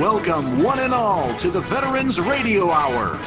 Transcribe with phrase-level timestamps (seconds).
[0.00, 3.18] Welcome, one and all, to the Veterans Radio Hour.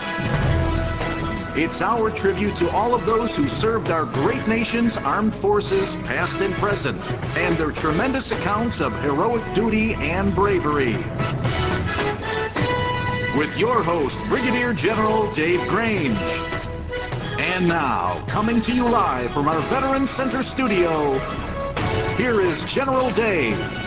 [1.56, 6.38] It's our tribute to all of those who served our great nation's armed forces, past
[6.40, 7.00] and present,
[7.38, 10.96] and their tremendous accounts of heroic duty and bravery.
[13.38, 16.18] With your host, Brigadier General Dave Grange.
[17.38, 21.20] And now, coming to you live from our Veterans Center studio,
[22.18, 23.83] here is General Dave.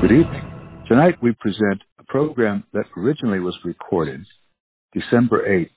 [0.00, 0.42] Good evening.
[0.88, 4.24] Tonight we present a program that originally was recorded
[4.94, 5.70] December 8,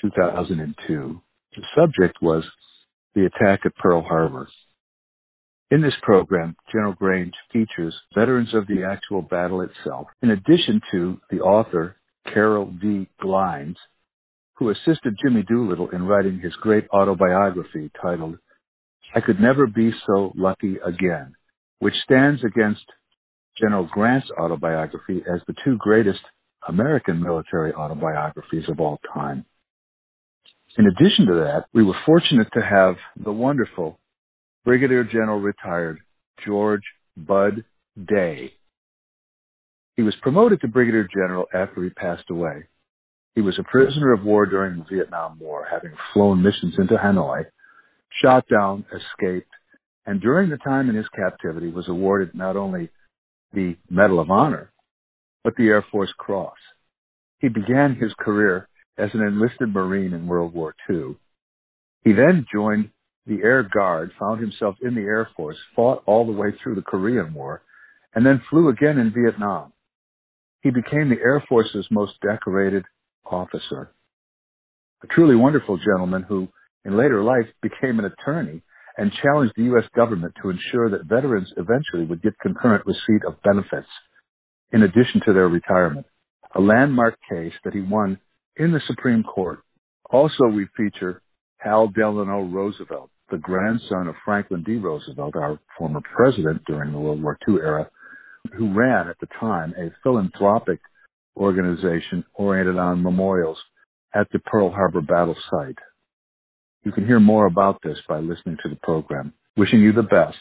[0.00, 1.20] 2002.
[1.56, 2.44] The subject was
[3.16, 4.48] the attack at Pearl Harbor.
[5.72, 11.20] In this program, General Grange features veterans of the actual battle itself, in addition to
[11.28, 11.96] the author,
[12.32, 13.08] Carroll V.
[13.20, 13.74] Glines,
[14.54, 18.38] who assisted Jimmy Doolittle in writing his great autobiography titled
[19.16, 21.34] I Could Never Be So Lucky Again,
[21.80, 22.82] which stands against
[23.60, 26.20] General Grant's autobiography as the two greatest
[26.68, 29.44] American military autobiographies of all time.
[30.76, 33.98] In addition to that, we were fortunate to have the wonderful
[34.64, 35.98] Brigadier General retired
[36.46, 36.82] George
[37.16, 37.64] Bud
[38.06, 38.52] Day.
[39.96, 42.68] He was promoted to Brigadier General after he passed away.
[43.34, 47.46] He was a prisoner of war during the Vietnam War, having flown missions into Hanoi,
[48.22, 49.50] shot down, escaped,
[50.06, 52.90] and during the time in his captivity was awarded not only
[53.52, 54.70] the Medal of Honor,
[55.44, 56.56] but the Air Force Cross.
[57.40, 58.68] He began his career
[58.98, 61.16] as an enlisted Marine in World War II.
[62.02, 62.90] He then joined
[63.26, 66.82] the Air Guard, found himself in the Air Force, fought all the way through the
[66.82, 67.62] Korean War,
[68.14, 69.72] and then flew again in Vietnam.
[70.62, 72.84] He became the Air Force's most decorated
[73.24, 73.92] officer.
[75.04, 76.48] A truly wonderful gentleman who,
[76.84, 78.62] in later life, became an attorney
[78.98, 79.84] and challenged the U.S.
[79.94, 83.86] government to ensure that veterans eventually would get concurrent receipt of benefits
[84.72, 86.04] in addition to their retirement,
[86.54, 88.18] a landmark case that he won
[88.56, 89.60] in the Supreme Court.
[90.10, 91.22] Also, we feature
[91.62, 94.76] Hall Delano Roosevelt, the grandson of Franklin D.
[94.76, 97.88] Roosevelt, our former president during the World War II era,
[98.56, 100.80] who ran at the time a philanthropic
[101.36, 103.58] organization oriented on memorials
[104.12, 105.78] at the Pearl Harbor battle site.
[106.88, 109.34] You can hear more about this by listening to the program.
[109.58, 110.38] Wishing you the best.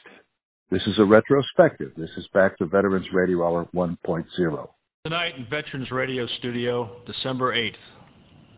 [0.72, 1.92] This is a retrospective.
[1.98, 4.68] This is back to Veterans Radio Hour 1.0.
[5.04, 7.96] Tonight in Veterans Radio Studio, December 8th,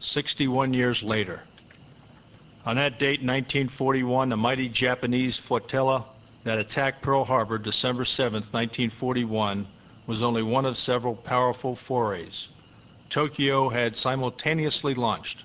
[0.01, 1.41] 61 years later.
[2.63, 6.05] On that date, 1941, the mighty Japanese flotilla
[6.43, 9.67] that attacked Pearl Harbor December 7th, 1941,
[10.05, 12.49] was only one of several powerful forays.
[13.09, 15.43] Tokyo had simultaneously launched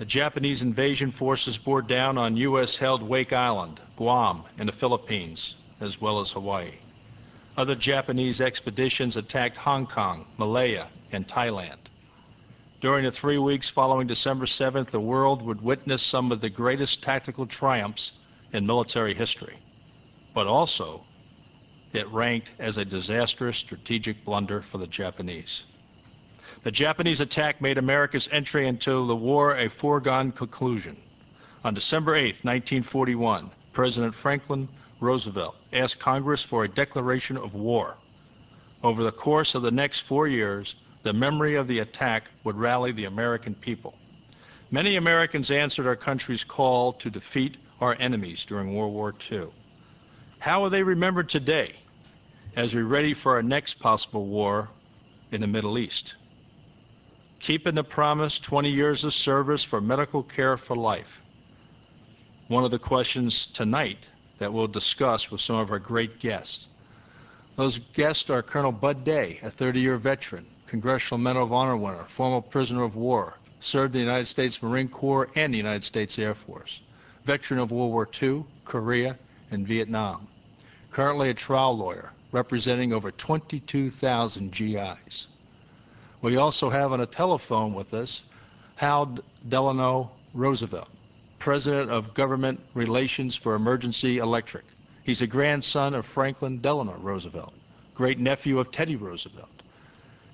[0.00, 6.00] the Japanese invasion forces bore down on U.S.-held Wake Island, Guam, and the Philippines, as
[6.00, 6.72] well as Hawaii.
[7.58, 11.76] Other Japanese expeditions attacked Hong Kong, Malaya, and Thailand.
[12.80, 17.02] During the three weeks following December 7th, the world would witness some of the greatest
[17.02, 18.12] tactical triumphs
[18.54, 19.58] in military history.
[20.32, 21.04] But also,
[21.92, 25.64] it ranked as a disastrous strategic blunder for the Japanese.
[26.62, 30.94] The Japanese attack made America's entry into the war a foregone conclusion.
[31.64, 34.68] On December 8, 1941, President Franklin
[35.00, 37.96] Roosevelt asked Congress for a declaration of war.
[38.82, 42.92] Over the course of the next four years, the memory of the attack would rally
[42.92, 43.94] the American people.
[44.70, 49.46] Many Americans answered our country's call to defeat our enemies during World War II.
[50.40, 51.76] How are they remembered today
[52.54, 54.68] as we are ready for our next possible war
[55.32, 56.16] in the Middle East?
[57.40, 61.22] Keeping the promise 20 years of service for medical care for life.
[62.48, 64.06] One of the questions tonight
[64.38, 66.66] that we'll discuss with some of our great guests.
[67.56, 72.42] Those guests are Colonel Bud Day, a 30-year veteran, Congressional Medal of Honor winner, former
[72.42, 76.82] prisoner of war, served the United States Marine Corps and the United States Air Force,
[77.24, 79.18] veteran of World War II, Korea,
[79.50, 80.28] and Vietnam.
[80.90, 85.28] Currently a trial lawyer, representing over 22,000 GIs.
[86.22, 88.24] We also have on a telephone with us
[88.76, 89.18] Hall
[89.48, 90.90] Delano Roosevelt,
[91.38, 94.64] President of Government Relations for Emergency Electric.
[95.02, 97.54] He's a grandson of Franklin Delano Roosevelt,
[97.94, 99.48] great nephew of Teddy Roosevelt.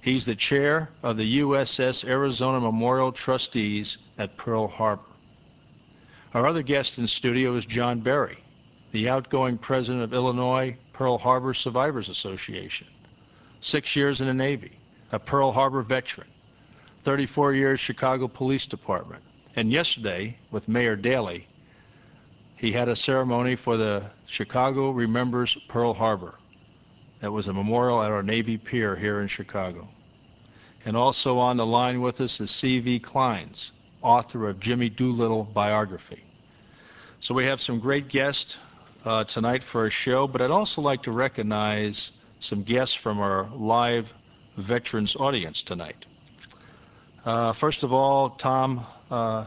[0.03, 5.03] He's the chair of the USS Arizona Memorial Trustees at Pearl Harbor.
[6.35, 8.39] Our other guest in studio is John Berry,
[8.91, 12.89] the outgoing president of Illinois Pearl Harbor Survivors Association.
[13.61, 14.79] Six years in the Navy,
[15.13, 16.27] a Pearl Harbor veteran,
[17.05, 19.23] 34 years Chicago Police Department.
[19.55, 21.47] And yesterday, with Mayor Daley,
[22.57, 26.35] he had a ceremony for the Chicago Remembers Pearl Harbor.
[27.21, 29.89] that was a memorial at our Navy Pier here in Chicago.
[30.85, 33.01] And also on the line with us is C.V.
[33.01, 33.71] Glines,
[34.03, 36.23] author of Jimmy Doolittle biography.
[37.21, 38.59] So we have some great guests
[39.05, 43.49] uh, tonight for our show, but I'd also like to recognize some guests from our
[43.55, 44.13] live
[44.57, 46.07] veterans audience tonight.
[47.25, 49.45] Uh, first of all, Tom uh,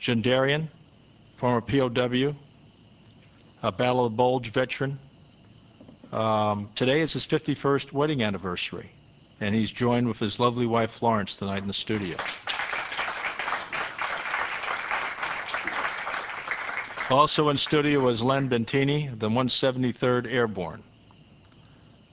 [0.00, 0.68] Jandarian,
[1.36, 2.34] former POW,
[3.62, 4.98] a Battle of the Bulge veteran.
[6.12, 8.90] Um, today is his 51st wedding anniversary,
[9.40, 12.16] and he's joined with his lovely wife Florence tonight in the studio.
[17.08, 20.82] Also in studio is Len Bentini, the 173rd Airborne.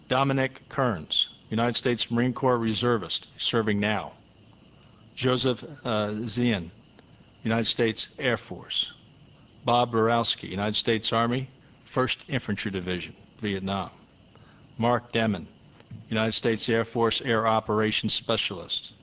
[0.07, 4.13] Dominic Kearns, United States Marine Corps reservist, serving now.
[5.15, 6.71] Joseph uh, Zien,
[7.43, 8.91] United States Air Force.
[9.65, 11.47] Bob Borowski, United States Army,
[11.89, 13.91] 1st Infantry Division, Vietnam.
[14.77, 15.47] Mark Demon,
[16.09, 18.93] United States Air Force Air Operations Specialist.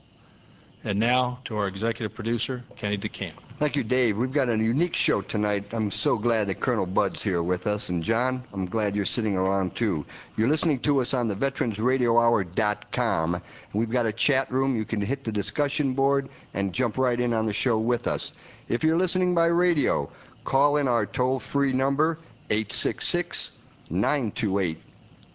[0.83, 3.33] And now to our executive producer, Kenny DeCamp.
[3.61, 4.17] Thank you, Dave.
[4.17, 5.71] We've got a unique show tonight.
[5.71, 7.89] I'm so glad that Colonel Bud's here with us.
[7.89, 10.03] And John, I'm glad you're sitting around too.
[10.35, 13.41] You're listening to us on the veteransradiohour.com.
[13.73, 14.75] We've got a chat room.
[14.75, 18.33] You can hit the discussion board and jump right in on the show with us.
[18.67, 20.09] If you're listening by radio,
[20.43, 22.17] call in our toll free number,
[22.49, 23.51] 866
[23.91, 24.79] 928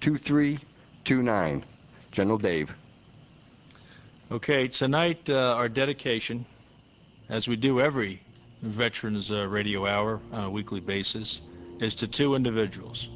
[0.00, 1.64] 2329.
[2.10, 2.74] General Dave.
[4.32, 6.44] Okay, tonight uh, our dedication,
[7.28, 8.20] as we do every
[8.62, 11.40] Veterans uh, Radio Hour on a weekly basis,
[11.80, 13.08] is to two individuals.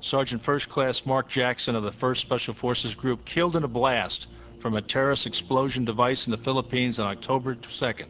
[0.00, 4.26] Sergeant First Class Mark Jackson of the 1st Special Forces Group killed in a blast
[4.58, 8.06] from a terrorist explosion device in the Philippines on October 2nd.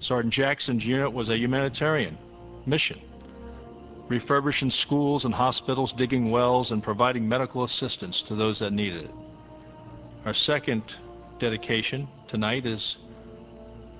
[0.00, 2.18] Sergeant Jackson's unit was a humanitarian
[2.66, 3.00] mission,
[4.08, 9.14] refurbishing schools and hospitals, digging wells, and providing medical assistance to those that needed it.
[10.24, 10.96] Our second
[11.38, 12.96] dedication tonight is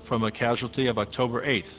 [0.02, 1.78] from a casualty of October 8th.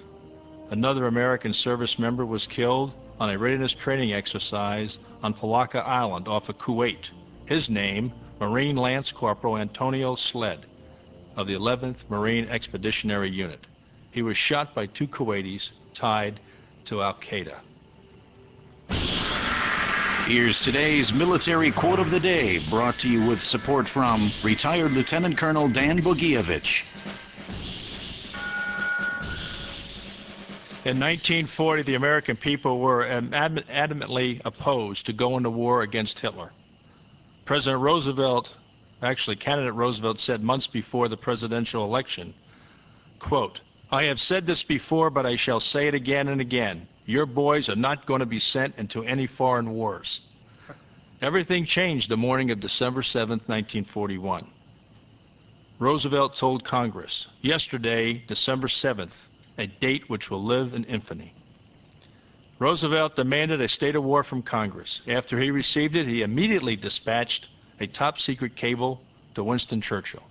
[0.69, 6.49] Another American service member was killed on a readiness training exercise on Failaka Island off
[6.49, 7.11] of Kuwait.
[7.45, 10.59] His name, Marine Lance Corporal Antonio Sledd
[11.35, 13.65] of the 11th Marine Expeditionary Unit.
[14.11, 16.39] He was shot by two Kuwaitis tied
[16.85, 17.57] to Al Qaeda.
[20.25, 25.37] Here's today's military quote of the day, brought to you with support from retired Lieutenant
[25.37, 26.85] Colonel Dan Bogievich.
[30.85, 36.51] In 1940, the American people were adamantly opposed to going to war against Hitler.
[37.45, 38.57] President Roosevelt,
[39.01, 42.33] actually candidate Roosevelt said months before the presidential election,
[43.19, 43.61] quote,
[43.93, 46.85] I have said this before, but I shall say it again and again.
[47.05, 50.19] Your boys are not going to be sent into any foreign wars.
[51.21, 54.45] Everything changed the morning of December 7, 1941.
[55.79, 59.27] Roosevelt told Congress, yesterday, December 7th,
[59.57, 61.33] a date which will live in infamy.
[62.59, 65.01] Roosevelt demanded a state of war from Congress.
[65.07, 69.01] After he received it, he immediately dispatched a top secret cable
[69.35, 70.23] to Winston Churchill.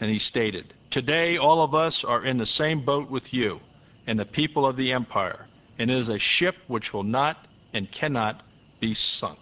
[0.00, 3.60] And he stated, Today, all of us are in the same boat with you
[4.06, 5.46] and the people of the empire,
[5.78, 8.42] and it is a ship which will not and cannot
[8.80, 9.38] be sunk.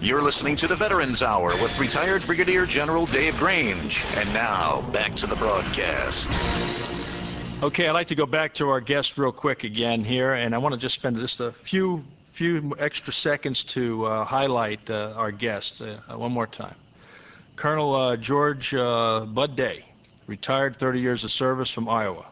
[0.00, 4.04] You're listening to the Veterans Hour with retired Brigadier General Dave Grange.
[4.16, 6.28] And now, back to the broadcast.
[7.62, 10.58] Okay, I'd like to go back to our guest real quick again here, and I
[10.58, 12.02] want to just spend just a few
[12.32, 16.74] few extra seconds to uh, highlight uh, our guest uh, one more time.
[17.54, 19.84] Colonel uh, George uh, Bud Day,
[20.26, 22.24] retired 30 years of service from Iowa.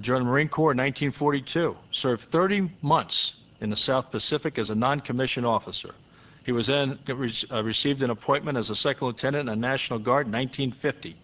[0.00, 4.74] Joined the Marine Corps in 1942, served 30 months in the South Pacific as a
[4.74, 5.94] non-commissioned officer.
[6.46, 6.98] He was then
[7.50, 11.14] received an appointment as a second lieutenant in the National Guard in 1950.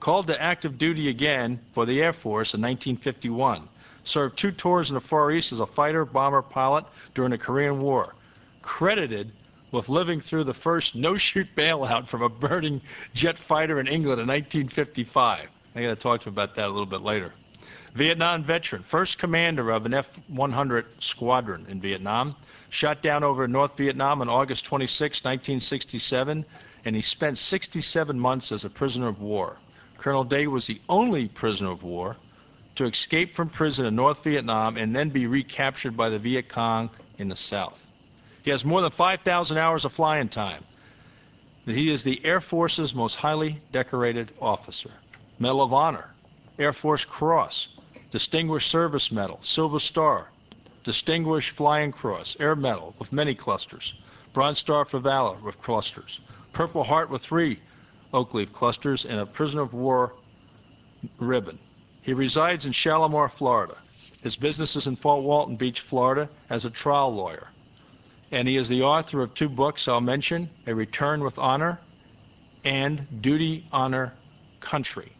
[0.00, 3.68] Called to active duty again for the Air Force in 1951.
[4.02, 7.82] Served two tours in the Far East as a fighter bomber pilot during the Korean
[7.82, 8.14] War.
[8.62, 9.30] Credited
[9.72, 12.80] with living through the first no-shoot bailout from a burning
[13.12, 15.48] jet fighter in England in 1955.
[15.74, 17.34] I got to talk to him about that a little bit later.
[17.92, 22.34] Vietnam veteran, first commander of an F-100 squadron in Vietnam,
[22.70, 26.42] shot down over North Vietnam on August 26, 1967,
[26.86, 29.58] and he spent 67 months as a prisoner of war.
[30.00, 32.16] Colonel Day was the only prisoner of war
[32.74, 36.88] to escape from prison in North Vietnam and then be recaptured by the Viet Cong
[37.18, 37.86] in the South.
[38.42, 40.64] He has more than 5,000 hours of flying time.
[41.66, 44.90] He is the Air Force's most highly decorated officer.
[45.38, 46.14] Medal of Honor,
[46.58, 47.68] Air Force Cross,
[48.10, 50.30] Distinguished Service Medal, Silver Star,
[50.82, 53.92] Distinguished Flying Cross, Air Medal with many clusters,
[54.32, 56.20] Bronze Star for Valor with clusters,
[56.54, 57.60] Purple Heart with three
[58.12, 60.14] oak leaf clusters, and a Prisoner of War
[61.18, 61.58] ribbon.
[62.02, 63.76] He resides in Shalimar, Florida.
[64.22, 67.48] His business is in Fort Walton Beach, Florida, as a trial lawyer.
[68.32, 71.80] And he is the author of two books I'll mention A Return with Honor
[72.64, 74.12] and Duty, Honor,
[74.60, 75.12] Country.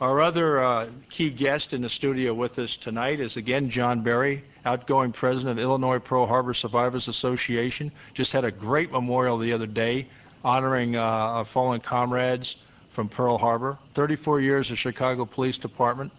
[0.00, 4.42] Our other uh, key guest in the studio with us tonight is again John Berry,
[4.64, 7.92] outgoing president of Illinois Pearl Harbor Survivors Association.
[8.12, 10.08] Just had a great memorial the other day
[10.44, 12.56] honoring uh, our fallen comrades
[12.90, 13.78] from Pearl Harbor.
[13.94, 16.12] 34 years of Chicago Police Department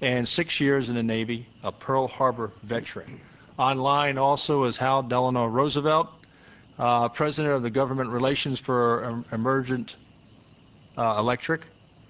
[0.00, 3.20] and six years in the Navy, a Pearl Harbor veteran.
[3.58, 6.08] Online also is Hall Delano Roosevelt,
[6.78, 9.96] uh, president of the Government Relations for Emergent
[10.96, 11.62] uh, Electric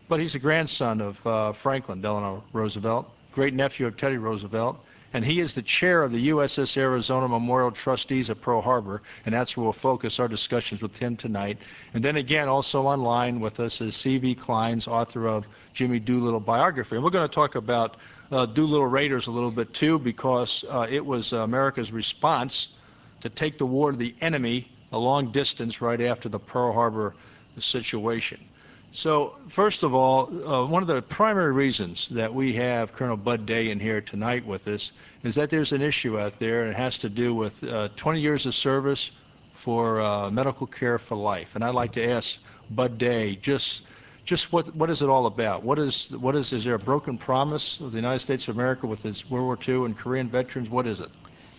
[0.08, 4.84] but he's a grandson of uh, Franklin Delano Roosevelt, great nephew of Teddy Roosevelt,
[5.14, 9.34] and he is the chair of the USS Arizona Memorial Trustees at Pearl Harbor, and
[9.34, 11.58] that's where we'll focus our discussions with him tonight.
[11.94, 14.34] And then again, also online with us is C.V.
[14.34, 16.96] Glines, author of Jimmy Doolittle biography.
[16.96, 17.96] And we're going to talk about
[18.30, 22.74] uh, Doolittle Raiders a little bit too, because uh, it was America's response
[23.20, 27.14] to take the war to the enemy a long distance right after the Pearl Harbor
[27.58, 28.40] situation.
[28.90, 33.44] So, first of all, uh, one of the primary reasons that we have Colonel Bud
[33.44, 34.92] Day in here tonight with us
[35.22, 38.18] is that there's an issue out there, and it has to do with uh, 20
[38.18, 39.10] years of service
[39.52, 41.54] for uh, medical care for life.
[41.54, 42.38] And I'd like to ask
[42.70, 43.82] Bud Day just
[44.24, 45.62] just what what is it all about?
[45.62, 48.86] What is what is is there a broken promise of the United States of America
[48.86, 50.70] with its World War II and Korean veterans?
[50.70, 51.10] What is it?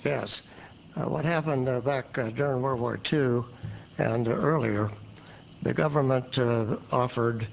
[0.03, 0.43] Yes,
[0.95, 3.43] uh, what happened uh, back uh, during World War II
[3.97, 4.89] and earlier
[5.61, 7.47] the government uh, offered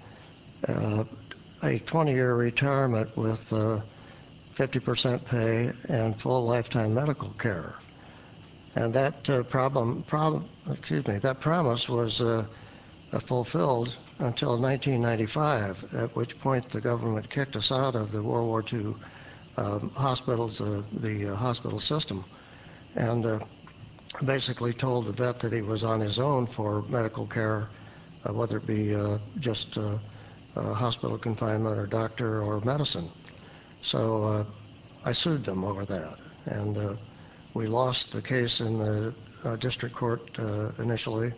[0.69, 1.05] uh,
[1.63, 3.51] a 20-year retirement with
[4.55, 7.75] 50% uh, pay and full lifetime medical care.
[8.77, 12.45] And that uh, problem, problem, excuse me, that promise was uh,
[13.21, 18.65] fulfilled until 1995, at which point the government kicked us out of the World War
[18.73, 18.95] II
[19.57, 22.25] um, hospitals, the hospital system,
[22.95, 23.43] and
[24.25, 27.86] basically told the vet that he was on his own for medical care uh,
[28.33, 29.99] whether it be uh, just uh,
[30.55, 33.09] hospital confinement or doctor or medicine.
[33.83, 34.47] So
[35.05, 36.19] I sued them over that.
[36.47, 36.99] And
[37.55, 39.15] we lost the case in the
[39.59, 40.39] district court
[40.79, 41.33] initially,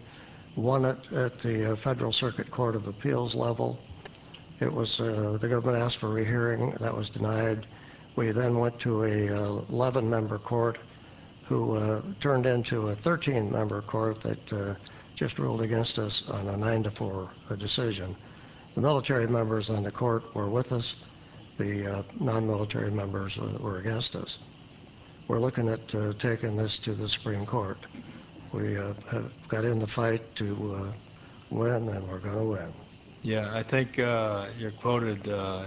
[0.57, 3.79] won it at the Federal Circuit Court of Appeals level.
[4.61, 7.67] It was, the government asked for rehearing, that was denied.
[8.17, 9.29] We then went to a
[9.71, 10.79] 11-member court
[11.49, 14.75] who uh, turned into a 13-member court that uh,
[15.19, 18.15] just ruled against us on a nine to four decision.
[18.77, 20.95] The military members on the court were with us.
[21.57, 24.39] The uh, non-military members were against us.
[25.27, 27.79] We're looking at uh, taking this to the Supreme Court.
[28.53, 30.93] We uh, have got in the fight to uh,
[31.51, 32.73] win, and we're going to win.
[33.23, 35.65] Yeah, I think uh, you're quoted uh,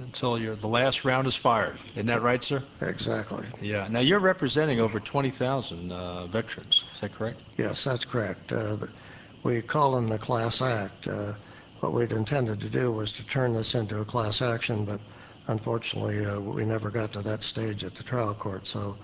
[0.00, 1.76] until you're, the last round is fired.
[1.94, 2.62] Isn't that right, sir?
[2.80, 3.46] Exactly.
[3.60, 3.88] Yeah.
[3.88, 6.84] Now you're representing over 20,000 uh, veterans.
[6.92, 7.40] Is that correct?
[7.58, 8.52] Yes, that's correct.
[8.52, 8.76] Uh,
[9.42, 11.08] we call them the class act.
[11.08, 11.34] Uh,
[11.80, 15.00] what we'd intended to do was to turn this into a class action, but
[15.48, 18.66] unfortunately uh, we never got to that stage at the trial court.
[18.66, 18.96] So,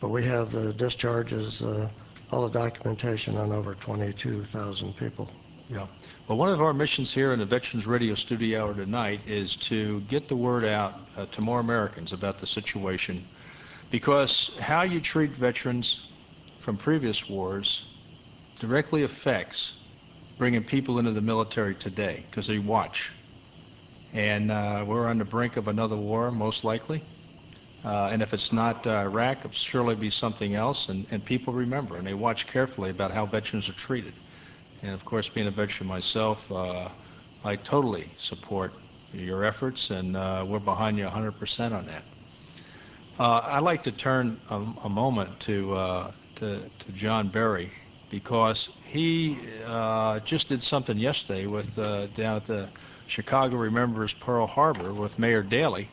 [0.00, 1.88] but we have the discharges, uh,
[2.30, 5.30] all the documentation on over 22,000 people.
[5.68, 5.86] Yeah.
[6.28, 10.02] Well, one of our missions here in the Veterans Radio Studio Hour tonight is to
[10.02, 13.26] get the word out uh, to more Americans about the situation
[13.90, 16.08] because how you treat veterans
[16.58, 17.86] from previous wars
[18.60, 19.78] directly affects
[20.36, 23.10] bringing people into the military today because they watch.
[24.12, 27.02] And uh, we're on the brink of another war, most likely.
[27.84, 30.90] Uh, and if it's not uh, Iraq, it'll surely be something else.
[30.90, 34.14] And, and people remember and they watch carefully about how veterans are treated.
[34.84, 36.90] And of course, being a veteran myself, uh,
[37.42, 38.74] I totally support
[39.14, 42.02] your efforts, and uh, we're behind you 100% on that.
[43.18, 47.70] Uh, I'd like to turn a, a moment to, uh, to, to John Berry
[48.10, 52.68] because he uh, just did something yesterday with uh, down at the
[53.06, 55.88] Chicago Remembers Pearl Harbor with Mayor Daley.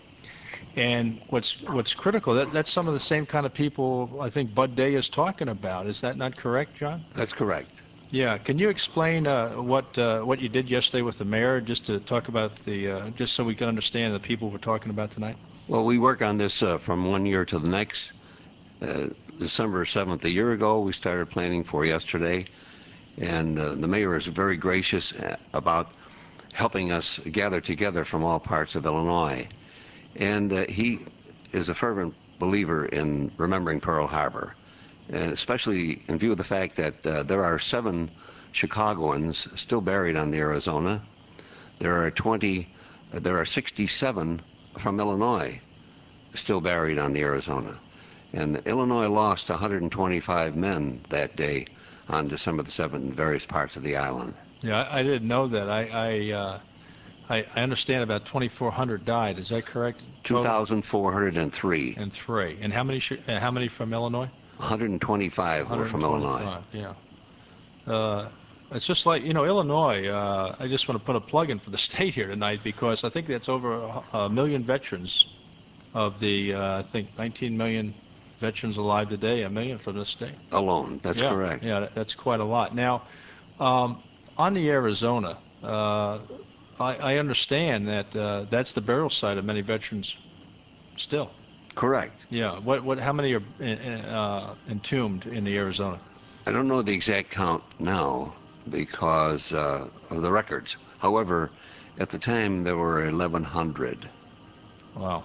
[0.75, 4.53] And what's what's critical that that's some of the same kind of people I think
[4.53, 5.87] Bud Day is talking about.
[5.87, 7.03] Is that not correct, John?
[7.13, 7.81] That's correct.
[8.11, 11.85] Yeah, can you explain uh, what uh, what you did yesterday with the mayor, just
[11.85, 15.11] to talk about the, uh, just so we can understand the people we're talking about
[15.11, 15.37] tonight?
[15.69, 18.11] Well, we work on this uh, from one year to the next.
[18.81, 19.07] Uh,
[19.39, 22.45] December 7th, a year ago, we started planning for yesterday,
[23.17, 25.13] and uh, the mayor is very gracious
[25.53, 25.93] about
[26.51, 29.47] helping us gather together from all parts of Illinois.
[30.17, 30.99] And he
[31.53, 34.55] is a fervent believer in remembering Pearl Harbor
[35.11, 38.09] especially in view of the fact that uh, there are seven
[38.51, 41.01] Chicagoans still buried on the Arizona.
[41.79, 42.67] There are 20,
[43.13, 44.41] there are 67
[44.77, 45.59] from Illinois
[46.33, 47.77] still buried on the Arizona.
[48.33, 51.67] And Illinois lost 125 men that day
[52.07, 54.33] on December the 7th in various parts of the island.
[54.61, 55.69] Yeah, I, I didn't know that.
[55.69, 56.59] I I, uh,
[57.29, 59.39] I I understand about 2,400 died.
[59.39, 60.03] Is that correct?
[60.23, 61.95] 2,403.
[61.97, 62.57] And three.
[62.61, 62.99] And how many?
[62.99, 64.29] sh- uh, How many from Illinois?
[64.61, 66.59] 125 were from Illinois.
[66.71, 66.93] Yeah.
[67.87, 68.29] Uh,
[68.71, 70.07] it's just like you know Illinois.
[70.07, 73.03] Uh, I just want to put a plug in for the state here tonight because
[73.03, 75.27] I think that's over a, a million veterans
[75.93, 77.93] of the uh, I think 19 million
[78.37, 79.43] veterans alive today.
[79.43, 80.35] A million from the state.
[80.51, 81.63] Alone, that's yeah, correct.
[81.63, 82.73] Yeah, that's quite a lot.
[82.75, 83.03] Now,
[83.59, 84.01] um,
[84.37, 86.19] on the Arizona, uh,
[86.79, 90.17] I, I understand that uh, that's the burial site of many veterans
[90.95, 91.31] still.
[91.75, 92.25] Correct.
[92.29, 92.59] Yeah.
[92.59, 95.99] What, what, how many are uh, entombed in the Arizona?
[96.45, 98.33] I don't know the exact count now
[98.69, 100.77] because uh, of the records.
[100.99, 101.49] However,
[101.99, 104.09] at the time there were 1,100.
[104.95, 105.23] Wow.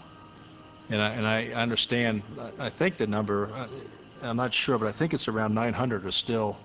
[0.90, 2.22] And I, and I understand,
[2.58, 3.66] I think the number, uh,
[4.22, 6.56] I'm not sure, but I think it's around 900 are still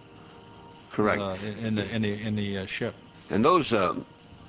[0.92, 1.22] Correct.
[1.22, 2.94] uh, in in the, in the, in the uh, ship.
[3.30, 3.96] And those uh,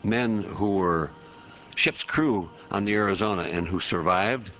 [0.03, 1.11] men who were
[1.75, 4.51] ship's crew on the Arizona and who survived,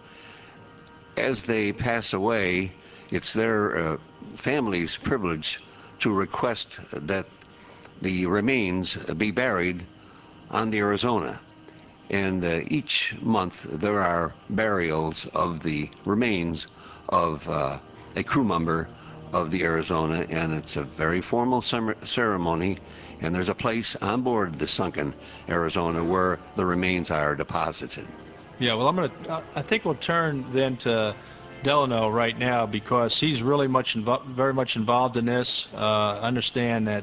[1.17, 2.73] as they pass away,
[3.11, 3.97] it's their uh,
[4.37, 5.61] family's privilege
[5.99, 7.27] to request that
[8.01, 9.85] the remains be buried
[10.51, 11.39] on the Arizona.
[12.11, 16.67] And uh, each month there are burials of the remains
[17.09, 17.79] of uh,
[18.17, 18.89] a crew member
[19.33, 22.79] of the Arizona, and it's a very formal ceremony.
[23.21, 25.15] And there's a place on board the sunken
[25.49, 28.07] Arizona where the remains are deposited.
[28.63, 31.17] Yeah, well, I'm going to, I think we'll turn then to
[31.65, 35.67] Delano right now because he's really much, invo- very much involved in this.
[35.75, 37.03] Uh, I understand that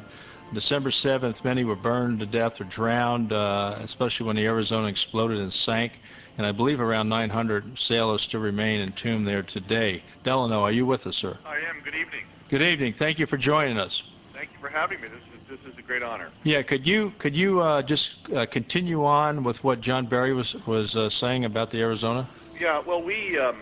[0.53, 5.39] December 7th, many were burned to death or drowned, uh, especially when the Arizona exploded
[5.39, 5.99] and sank.
[6.37, 10.01] And I believe around 900 sailors still remain entombed there today.
[10.23, 11.37] Delano, are you with us, sir?
[11.45, 11.81] I am.
[11.83, 12.23] Good evening.
[12.47, 12.93] Good evening.
[12.93, 14.01] Thank you for joining us.
[14.39, 15.09] Thank you for having me.
[15.09, 16.29] This is this is a great honor.
[16.43, 20.55] Yeah, could you could you uh, just uh, continue on with what John Barry was
[20.65, 22.25] was uh, saying about the Arizona?
[22.57, 22.79] Yeah.
[22.79, 23.57] Well, we um,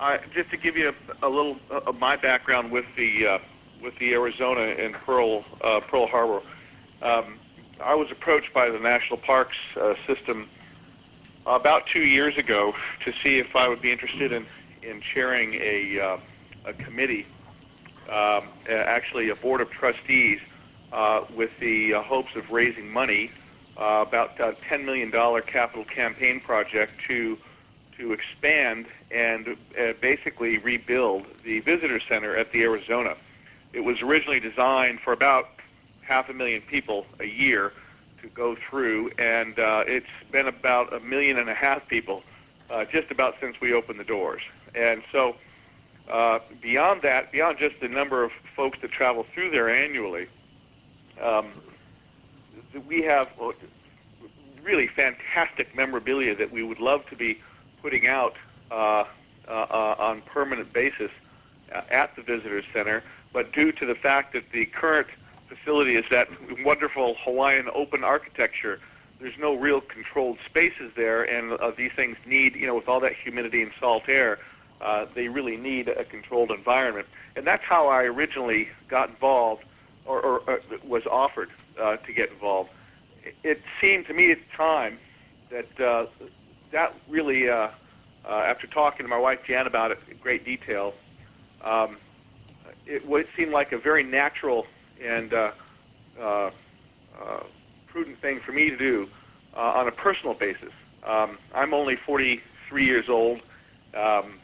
[0.00, 3.38] I, just to give you a, a little uh, of my background with the uh,
[3.82, 6.40] with the Arizona and Pearl uh, Pearl Harbor.
[7.02, 7.38] Um,
[7.78, 10.48] I was approached by the National Parks uh, system
[11.44, 14.46] about two years ago to see if I would be interested in
[14.82, 16.16] in chairing a uh,
[16.64, 17.26] a committee,
[18.08, 20.40] um, uh, actually a board of trustees,
[20.92, 23.30] uh, with the uh, hopes of raising money,
[23.76, 25.10] uh, about a $10 million
[25.42, 27.38] capital campaign project to
[27.98, 33.16] to expand and uh, basically rebuild the visitor center at the Arizona.
[33.72, 35.50] It was originally designed for about
[36.02, 37.72] half a million people a year
[38.22, 42.22] to go through, and uh, it's been about a million and a half people
[42.70, 44.42] uh, just about since we opened the doors.
[44.74, 45.36] And so,
[46.08, 50.28] uh, beyond that, beyond just the number of folks that travel through there annually,
[51.20, 51.48] um,
[52.86, 53.52] we have uh,
[54.62, 57.40] really fantastic memorabilia that we would love to be
[57.82, 58.34] putting out
[58.70, 59.04] uh,
[59.46, 61.10] uh, uh, on permanent basis
[61.90, 63.02] at the visitor center.
[63.32, 65.08] But due to the fact that the current
[65.48, 66.28] facility is that
[66.64, 68.80] wonderful Hawaiian open architecture,
[69.20, 73.14] there's no real controlled spaces there, and these things need, you know, with all that
[73.14, 74.38] humidity and salt air,
[74.80, 77.06] uh, they really need a controlled environment.
[77.36, 79.64] And that's how I originally got involved,
[80.04, 82.70] or, or uh, was offered uh, to get involved.
[83.24, 84.98] It, it seemed to me at the time
[85.50, 86.06] that uh,
[86.70, 87.68] that really, uh,
[88.24, 90.94] uh, after talking to my wife Jan about it in great detail,
[91.62, 91.96] um,
[92.86, 94.66] it would seem like a very natural
[95.02, 95.52] and uh,
[96.20, 96.50] uh,
[97.20, 97.40] uh,
[97.86, 99.08] prudent thing for me to do
[99.56, 100.72] uh, on a personal basis.
[101.04, 103.40] Um, I'm only 43 years old.
[103.94, 104.34] Um,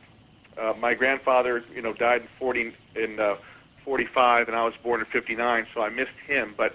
[0.59, 3.37] uh, my grandfather, you know, died in 40 in uh,
[3.85, 6.55] 45, and I was born in 59, so I missed him.
[6.57, 6.75] But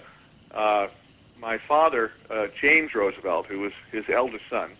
[0.52, 0.88] uh,
[1.40, 4.70] my father, uh, James Roosevelt, who was his eldest son,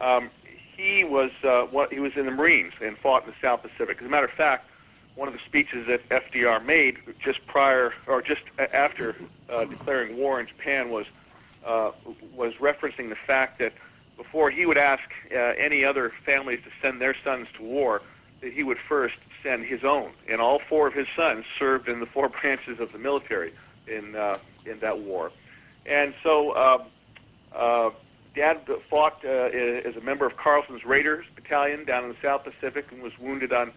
[0.00, 0.30] um,
[0.76, 3.98] he was uh, what he was in the Marines and fought in the South Pacific.
[4.00, 4.68] As a matter of fact,
[5.14, 9.14] one of the speeches that FDR made just prior or just after
[9.50, 11.06] uh, declaring war in Japan was
[11.64, 11.92] uh,
[12.34, 13.72] was referencing the fact that
[14.16, 18.02] before he would ask uh, any other families to send their sons to war,
[18.42, 20.10] he would first send his own.
[20.28, 23.52] And all four of his sons served in the four branches of the military
[23.86, 25.32] in uh, in that war.
[25.86, 26.84] And so uh,
[27.54, 27.90] uh,
[28.34, 32.86] Dad fought uh, as a member of Carlson's Raiders Battalion down in the South Pacific
[32.92, 33.72] and was wounded on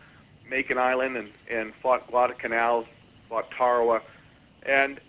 [0.50, 2.86] Makin Island and, and fought Guadalcanal,
[3.28, 4.02] fought Tarawa.
[4.64, 5.00] And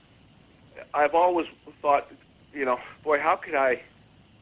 [0.94, 1.46] I've always
[1.80, 2.10] thought,
[2.52, 3.82] you know, boy, how could I,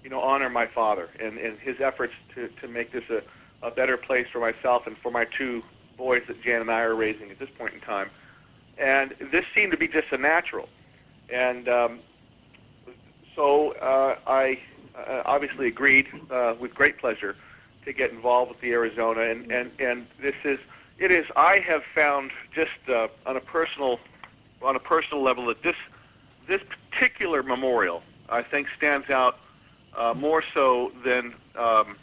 [0.03, 3.23] you know, honor my father and, and his efforts to, to make this a,
[3.65, 5.63] a better place for myself and for my two
[5.97, 8.11] boys that Jan and I are raising at this point in time.
[8.77, 10.69] And this seemed to be just a natural.
[11.31, 12.01] And um,
[13.35, 14.59] so uh, I
[14.95, 17.37] uh, obviously agreed uh, with great pleasure
[17.87, 19.23] to get involved with the Arizona.
[19.23, 20.59] And, and, and this is,
[20.99, 23.99] it is, I have found just uh, on a personal,
[24.63, 25.77] on a personal level that this,
[26.47, 29.39] this particular memorial, I think, stands out
[29.97, 31.97] uh, more so than um,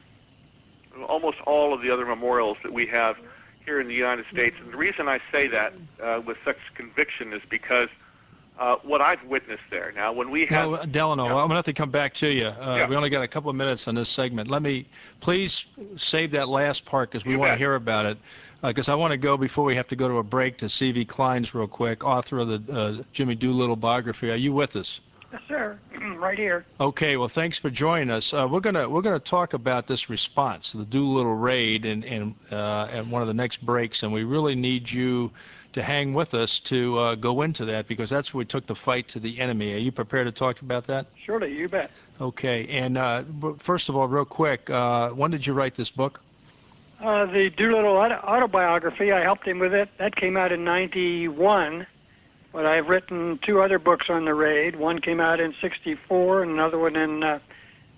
[1.08, 3.18] almost all of the other memorials that we have
[3.66, 4.56] here in the United States.
[4.60, 7.90] And the reason I say that uh, with such conviction is because
[8.60, 9.92] uh, what I've witnessed there.
[9.96, 10.70] Now, when we have...
[10.70, 11.32] Now, Delano, Yeah.
[11.32, 12.48] I'm going to have to come back to you.
[12.48, 12.88] Uh, Yeah.
[12.88, 14.50] We only got a couple of minutes on this segment.
[14.50, 14.86] Let me,
[15.20, 15.66] please
[15.98, 18.18] save that last part because we You want to hear about it.
[18.62, 21.06] Because I want to go before we have to go to a break to C.V.
[21.06, 24.30] Glines real quick, author of the uh, Jimmy Doolittle biography.
[24.30, 25.00] Are you with us?
[25.32, 25.80] Yes, sir.
[26.18, 26.66] right here.
[26.80, 28.34] Okay, well, thanks for joining us.
[28.34, 32.88] Uh, we're gonna we're gonna talk about this response, the Doolittle raid, and and uh,
[32.92, 35.32] at one of the next breaks, and we really need you
[35.74, 38.76] to hang with us to uh, go into that because that's where we took the
[38.76, 39.74] fight to the enemy.
[39.74, 41.08] Are you prepared to talk about that?
[41.24, 41.92] Surely, you bet.
[42.20, 43.24] Okay, and uh,
[43.58, 46.22] first of all, real quick, uh, when did you write this book?
[47.02, 49.90] Uh, the Doolittle autobiography, I helped him with it.
[49.98, 51.88] That came out in 91.
[52.52, 54.76] But I've written two other books on the raid.
[54.76, 57.40] One came out in 64 and another one in uh,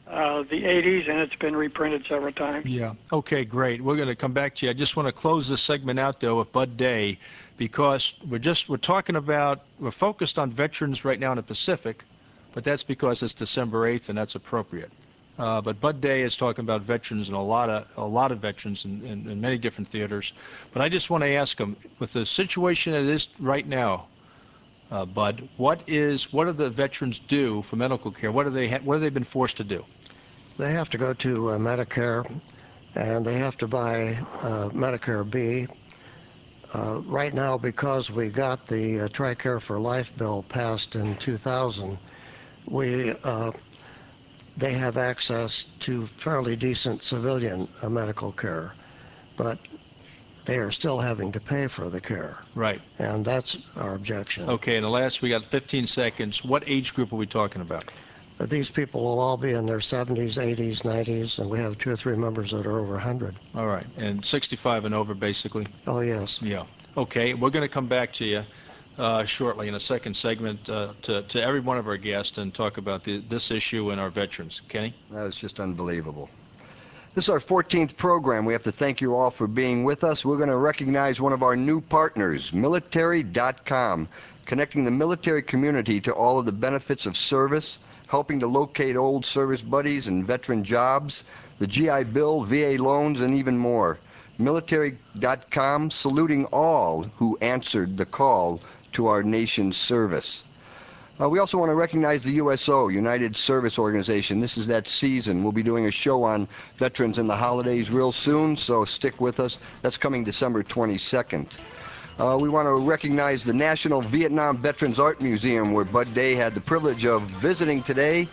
[0.08, 2.66] uh, the 80s, and it's been reprinted several times.
[2.66, 2.94] Yeah.
[3.12, 3.82] Okay, great.
[3.82, 4.70] We're going to come back to you.
[4.70, 7.18] I just want to close this segment out though with Bud Day
[7.58, 12.04] because we're just we're talking about we're focused on veterans right now in the Pacific,
[12.54, 14.92] but that's because it's December 8th and that's appropriate.
[15.40, 18.40] Uh, but Bud Day is talking about veterans and a lot of a lot of
[18.40, 20.34] veterans in, in, in many different theaters.
[20.72, 24.06] But I just want to ask him, with the situation it is right now,
[24.92, 28.32] uh, Bud, what is what do the veterans do for medical care?
[28.32, 29.86] What are they ha- what have they been forced to do?
[30.58, 32.42] They have to go to uh, Medicare,
[32.96, 35.68] and they have to buy uh, Medicare B.
[36.76, 42.00] Uh, right now, because we got the uh, TRICARE for Life bill passed in 2000,
[42.68, 43.52] we uh,
[44.58, 48.76] they have access to fairly decent civilian medical care,
[49.36, 49.60] but
[50.46, 52.82] they are still having to pay for the care, Right.
[53.00, 54.50] and that's our objection.
[54.50, 56.44] Okay, and the last, we got 15 seconds.
[56.44, 57.86] What age group are we talking about?
[58.38, 61.92] But these people will all be in their 70s, 80s, 90s, and we have two
[61.92, 63.36] or three members that are over 100.
[63.56, 65.66] All right, and 65 and over, basically?
[65.88, 66.42] Oh, yes.
[66.42, 66.64] Yeah.
[66.98, 68.44] Okay, we're going to come back to you
[68.98, 72.54] uh, shortly in a second segment uh, to, to every one of our guests and
[72.54, 74.62] talk about the, this issue and our veterans.
[74.68, 74.94] Kenny?
[75.12, 76.30] That was just unbelievable.
[77.16, 78.44] This is our 14th program.
[78.44, 80.26] We have to thank you all for being with us.
[80.26, 84.08] We're going to recognize one of our new partners, military.com,
[84.48, 89.28] connecting the military community to all of the benefits of service, helping to locate old
[89.28, 91.24] service buddies and veteran jobs,
[91.60, 94.00] the GI Bill, VA loans, and even more.
[94.40, 98.60] Military.com saluting all who answered the call
[98.94, 100.46] to our nation's service.
[101.22, 104.40] Uh, we also want to recognize the USO, United Service Organization.
[104.40, 105.44] This is that season.
[105.44, 109.40] We'll be doing a show on veterans and the holidays real soon, so stick with
[109.40, 109.60] us.
[109.84, 111.52] That's coming December 22nd.
[112.20, 116.56] Uh, we want to recognize the National Vietnam Veterans Art Museum, where Bud Day had
[116.56, 118.28] the privilege of visiting today.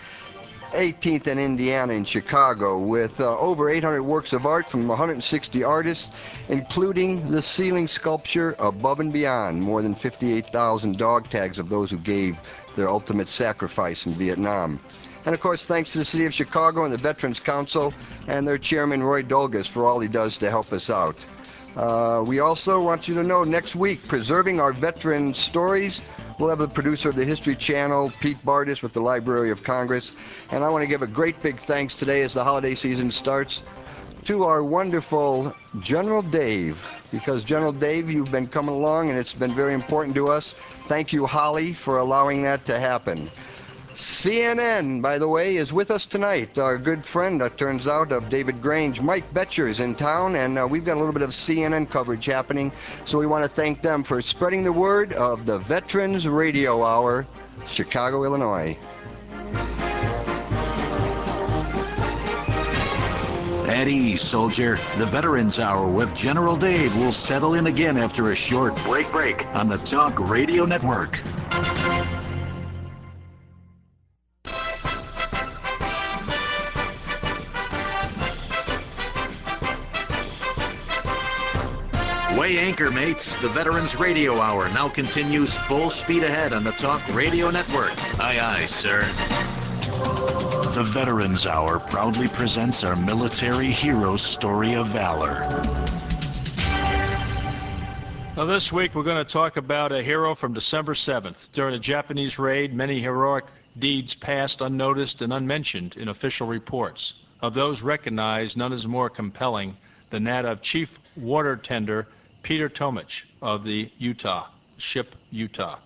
[0.72, 6.12] 18th and Indiana in Chicago with uh, over 800 works of art from 160 artists,
[6.48, 11.98] including the ceiling sculpture Above and Beyond, more than 58,000 dog tags of those who
[11.98, 12.38] gave
[12.74, 14.80] their ultimate sacrifice in Vietnam.
[15.26, 17.92] And of course, thanks to the City of Chicago and the Veterans Council
[18.26, 21.16] and their chairman, Roy Dolgas, for all he does to help us out.
[21.76, 26.00] Uh, we also want you to know next week, preserving our veteran stories.
[26.40, 30.16] We'll have the producer of the History Channel, Pete Bardis, with the Library of Congress.
[30.50, 33.62] And I want to give a great big thanks today as the holiday season starts
[34.24, 39.52] to our wonderful General Dave, because General Dave, you've been coming along and it's been
[39.52, 40.54] very important to us.
[40.84, 43.28] Thank you, Holly, for allowing that to happen.
[44.00, 46.56] CNN, by the way, is with us tonight.
[46.56, 50.58] Our good friend, uh, turns out, of David Grange, Mike Betcher is in town, and
[50.58, 52.72] uh, we've got a little bit of CNN coverage happening.
[53.04, 57.26] So we want to thank them for spreading the word of the Veterans Radio Hour,
[57.66, 58.74] Chicago, Illinois.
[63.68, 64.76] At ease, soldier.
[64.96, 69.46] The Veterans Hour with General Dave will settle in again after a short break break
[69.54, 71.20] on the Talk Radio Network.
[82.88, 83.36] Mates.
[83.36, 87.90] The Veterans Radio Hour now continues full speed ahead on the Talk Radio Network.
[88.20, 89.00] Aye, aye, sir.
[90.72, 95.40] The Veterans Hour proudly presents our military hero's story of valor.
[98.36, 101.50] Now, this week we're going to talk about a hero from December 7th.
[101.50, 103.46] During a Japanese raid, many heroic
[103.78, 107.14] deeds passed unnoticed and unmentioned in official reports.
[107.42, 109.76] Of those recognized, none is more compelling
[110.10, 112.06] than that of Chief Water Tender
[112.42, 114.46] Peter Tomich of the Utah,
[114.78, 115.78] ship Utah.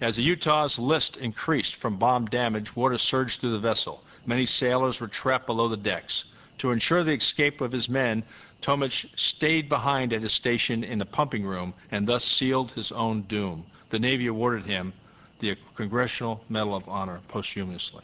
[0.00, 4.02] As the Utah's list increased from bomb damage, water surged through the vessel.
[4.26, 6.24] Many sailors were trapped below the decks.
[6.58, 8.24] To ensure the escape of his men,
[8.60, 13.22] Tomich stayed behind at his station in the pumping room and thus sealed his own
[13.22, 13.64] doom.
[13.90, 14.92] The Navy awarded him
[15.38, 18.02] the Congressional Medal of Honor posthumously.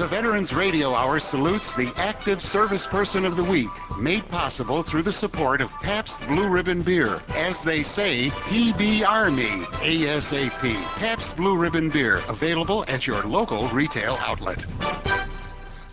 [0.00, 5.02] The Veterans Radio Hour salutes the Active Service Person of the Week, made possible through
[5.02, 7.20] the support of Pabst Blue Ribbon Beer.
[7.34, 10.74] As they say, PBR me ASAP.
[10.98, 14.64] Pabst Blue Ribbon Beer, available at your local retail outlet.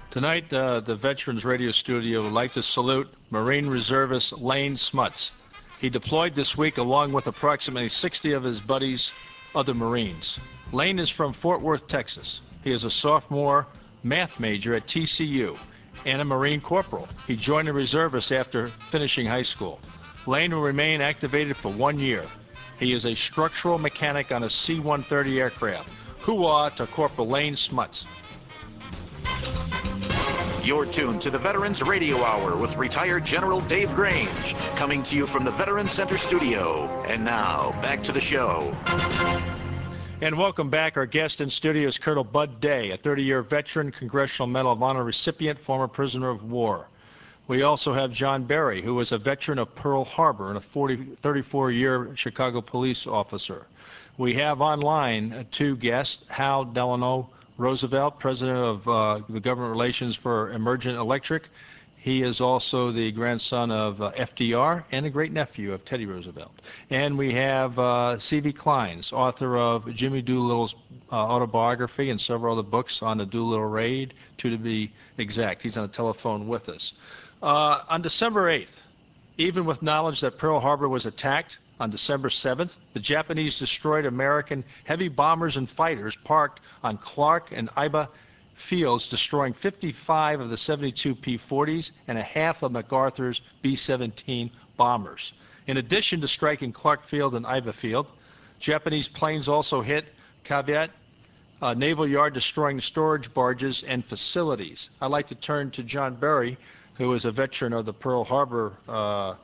[0.10, 5.34] Tonight, uh, the Veterans Radio Studio would like to salute Marine Reservist Lane Smuts.
[5.82, 9.12] He deployed this week along with approximately 60 of his buddies,
[9.54, 10.40] other Marines.
[10.72, 12.40] Lane is from Fort Worth, Texas.
[12.68, 13.66] He is a sophomore
[14.04, 15.58] math major at TCU
[16.06, 17.08] and a Marine corporal.
[17.26, 19.80] He joined the reservists after finishing high school.
[20.26, 22.26] Lane will remain activated for one year.
[22.78, 25.90] He is a structural mechanic on a C-130 aircraft.
[26.20, 28.06] Hooah to Corporal Lane Smuts.
[30.62, 35.26] You're tuned to the Veterans Radio Hour with retired General Dave Grange, coming to you
[35.26, 36.86] from the Veterans Center studio.
[37.08, 38.76] And now, back to the show.
[40.20, 40.98] And welcome back.
[40.98, 45.04] Our guest in studio is Colonel Bud Day, a 30-year veteran, Congressional Medal of Honor
[45.04, 46.88] recipient, former prisoner of war.
[47.48, 52.16] We also have John Berry, who was a veteran of Pearl Harbor and a 34-year
[52.16, 53.68] Chicago police officer.
[54.18, 60.52] We have online two guests, Hall Delano Roosevelt, president of uh, the government relations for
[60.52, 61.44] Emergent Electric,
[62.08, 66.54] he is also the grandson of uh, FDR and a great nephew of Teddy Roosevelt.
[66.90, 68.54] And we have uh, C.V.
[68.54, 70.74] Glines, author of Jimmy Doolittle's
[71.12, 75.62] uh, autobiography and several other books on the Doolittle raid, two to be exact.
[75.62, 76.94] He's on the telephone with us.
[77.44, 78.84] Uh, on December 8th,
[79.38, 84.64] even with knowledge that Pearl Harbor was attacked, on December 7th, the Japanese destroyed American
[84.86, 88.08] heavy bombers and fighters parked on Clark and Iba
[88.58, 95.34] fields, destroying 55 of the 72 P-40s and a half of MacArthur's B-17 bombers.
[95.68, 98.08] In addition to striking Clark Field and Iba Field,
[98.60, 100.90] Japanese planes also hit Cavite
[101.62, 104.90] uh, Naval Yard, destroying storage barges and facilities.
[105.02, 106.58] I'd like to turn to John Berry,
[106.96, 109.36] who is a veteran of the Pearl Harbor uh,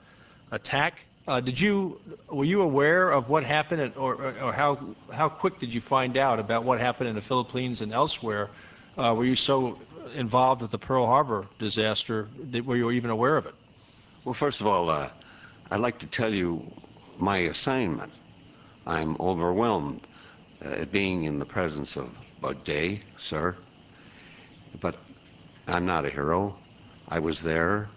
[0.52, 1.06] attack.
[1.28, 4.78] Uh, did you were you aware of what happened, at, or, or how
[5.12, 8.50] how quick did you find out about what happened in the Philippines and elsewhere
[8.98, 9.80] uh, were you so
[10.16, 12.28] involved with the Pearl Harbor disaster?
[12.52, 13.56] That, were you even aware of it?
[14.24, 15.10] Well, first of all, uh,
[15.72, 16.72] I'd like to tell you
[17.18, 18.12] my assignment.
[18.86, 20.08] I'm overwhelmed
[20.64, 22.10] uh, at being in the presence of
[22.42, 23.56] Bud Day, sir.
[24.80, 24.96] But
[25.68, 26.56] I'm not a hero.
[27.08, 27.90] I was there,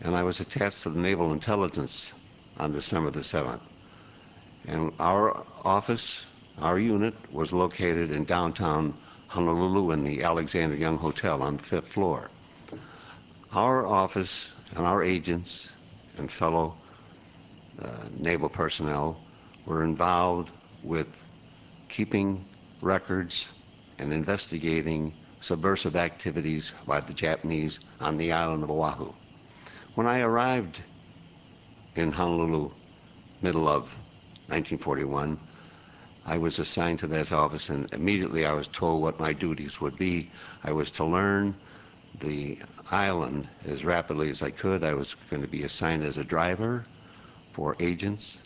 [0.00, 2.12] and I was attached to the Naval Intelligence
[2.58, 3.60] on December the 7th.
[4.66, 6.24] And our office,
[6.58, 8.94] our unit, was located in downtown
[9.32, 12.28] Honolulu in the Alexander Young Hotel on the fifth floor.
[13.54, 15.70] Our office and our agents
[16.18, 16.76] and fellow
[17.80, 19.18] uh, naval personnel
[19.64, 20.50] were involved
[20.84, 21.08] with
[21.88, 22.44] keeping
[22.82, 23.48] records
[23.98, 29.14] and investigating subversive activities by the Japanese on the island of Oahu.
[29.94, 30.78] When I arrived
[31.94, 32.70] in Honolulu,
[33.40, 33.84] middle of
[34.48, 35.38] 1941,
[36.24, 39.96] I was assigned to that office, and immediately I was told what my duties would
[39.96, 40.30] be.
[40.62, 41.56] I was to learn
[42.14, 44.84] the island as rapidly as I could.
[44.84, 46.86] I was going to be assigned as a driver
[47.52, 48.38] for agents,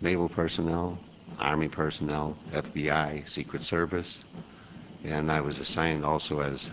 [0.00, 1.02] naval personnel,
[1.38, 4.22] Army personnel, FBI, Secret Service,
[5.02, 6.70] and I was assigned also as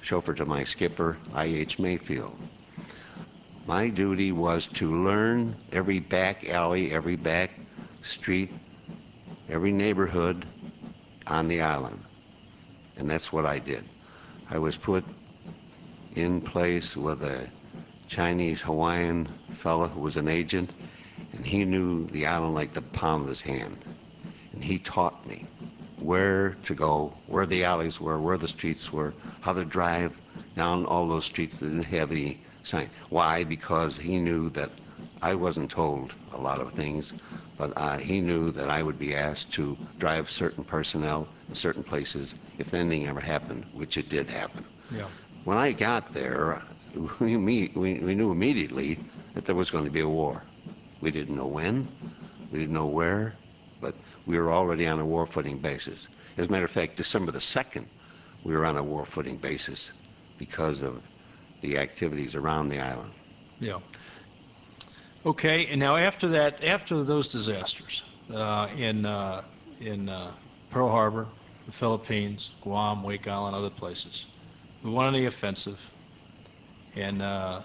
[0.00, 1.78] chauffeur to my skipper, I.H.
[1.78, 2.38] Mayfield.
[3.64, 7.52] My duty was to learn every back alley, every back
[8.02, 8.58] street,
[9.52, 10.46] every neighborhood
[11.26, 12.02] on the island.
[12.96, 13.84] And that's what I did.
[14.50, 15.04] I was put
[16.16, 17.46] in place with a
[18.08, 20.72] Chinese Hawaiian fellow who was an agent,
[21.34, 23.76] and he knew the island like the palm of his hand.
[24.54, 25.44] And he taught me
[26.00, 29.12] where to go, where the alleys were, where the streets were,
[29.42, 30.18] how to drive
[30.56, 32.88] down all those streets that didn't have any sign.
[33.10, 33.44] Why?
[33.44, 34.70] Because he knew that
[35.22, 37.14] I wasn't told a lot of things,
[37.56, 41.84] but uh, he knew that I would be asked to drive certain personnel in certain
[41.84, 44.64] places if anything ever happened, which it did happen.
[44.90, 45.06] Yeah.
[45.44, 46.60] When I got there,
[47.20, 48.98] we, we, we knew immediately
[49.34, 50.42] that there was going to be a war.
[51.00, 51.88] We didn't know when,
[52.50, 53.36] we didn't know where,
[53.80, 53.94] but
[54.26, 56.08] we were already on a war footing basis.
[56.36, 57.84] As a matter of fact, December the 2nd,
[58.42, 59.92] we were on a war footing basis
[60.36, 61.00] because of
[61.60, 63.12] the activities around the island.
[63.60, 63.78] Yeah.
[65.24, 68.02] Okay, and now after that, after those disasters
[68.34, 69.42] uh, in uh,
[69.78, 70.32] in uh,
[70.68, 71.28] Pearl Harbor,
[71.64, 74.26] the Philippines, Guam, Wake Island, other places,
[74.82, 75.80] we went on the offensive,
[76.96, 77.62] and uh,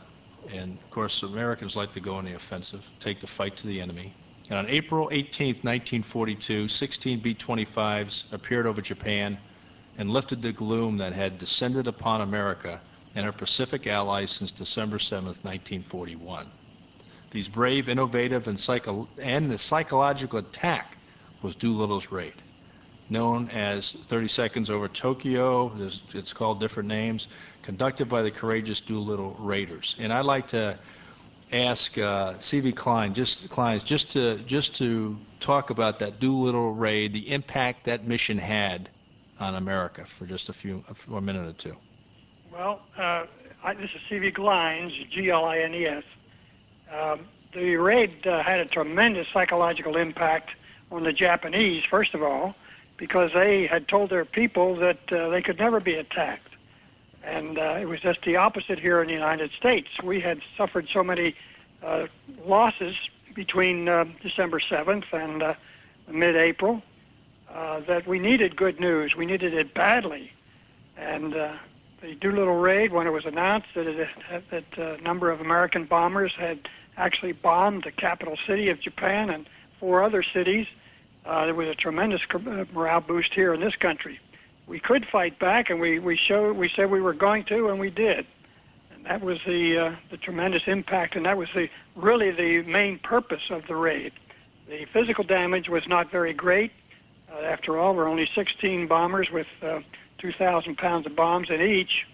[0.54, 3.82] and of course Americans like to go on the offensive, take the fight to the
[3.82, 4.14] enemy.
[4.50, 9.38] And on April 18, 1942, 16 B-25s appeared over Japan
[9.98, 12.80] and lifted the gloom that had descended upon America
[13.16, 16.52] and our Pacific allies since December 7, 1941.
[17.32, 20.98] These brave, innovative, and, psycho- and the psychological attack
[21.42, 22.34] was Doolittle's raid.
[23.10, 25.72] Known as 30 Seconds Over Tokyo,
[26.14, 27.28] it's called different names,
[27.62, 29.96] conducted by the courageous Doolittle Raiders.
[30.00, 30.78] And I'd like to
[31.52, 32.74] ask uh, C.V.
[32.74, 38.06] Klein, just Klein, just to just to talk about that Doolittle raid, the impact that
[38.06, 38.90] mission had
[39.40, 41.76] on America for just a few a minute or two.
[42.52, 43.26] Well, uh,
[43.64, 44.32] I, this is C.V.
[44.32, 46.04] Glines, G-L-I-N-E-S.
[46.94, 50.52] Um, the raid uh, had a tremendous psychological impact
[50.92, 52.56] on the Japanese, first of all,
[52.98, 56.56] because they had told their people that uh, they could never be attacked.
[57.24, 59.90] And uh, it was just the opposite here in the United States.
[60.02, 61.36] We had suffered so many
[61.84, 62.08] uh,
[62.46, 62.96] losses
[63.34, 65.54] between uh, December 7th and uh,
[66.08, 66.82] mid-April
[67.54, 69.16] uh, that we needed good news.
[69.16, 70.32] We needed it badly.
[70.98, 71.54] And uh,
[72.02, 74.10] the Doolittle raid, when it was announced that,
[74.50, 76.68] that a number of American bombers had
[76.98, 79.48] actually bombed the capital city of Japan and
[79.80, 80.68] four other cities,
[81.26, 82.22] uh, there was a tremendous
[82.74, 84.20] morale boost here in this country
[84.68, 87.80] we could fight back, and we we showed we said we were going to, and
[87.80, 88.28] we did.
[88.94, 93.00] And that was the uh, the tremendous impact, and that was the really the main
[93.00, 94.12] purpose of the raid.
[94.70, 96.72] The physical damage was not very great.
[97.32, 99.80] Uh, after all, we're only 16 bombers with uh,
[100.18, 102.06] 2,000 pounds of bombs in each,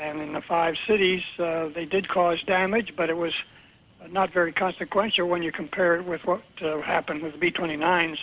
[0.00, 3.34] and in the five cities, uh, they did cause damage, but it was
[4.10, 8.18] not very consequential when you compare it with what uh, happened with the B-29s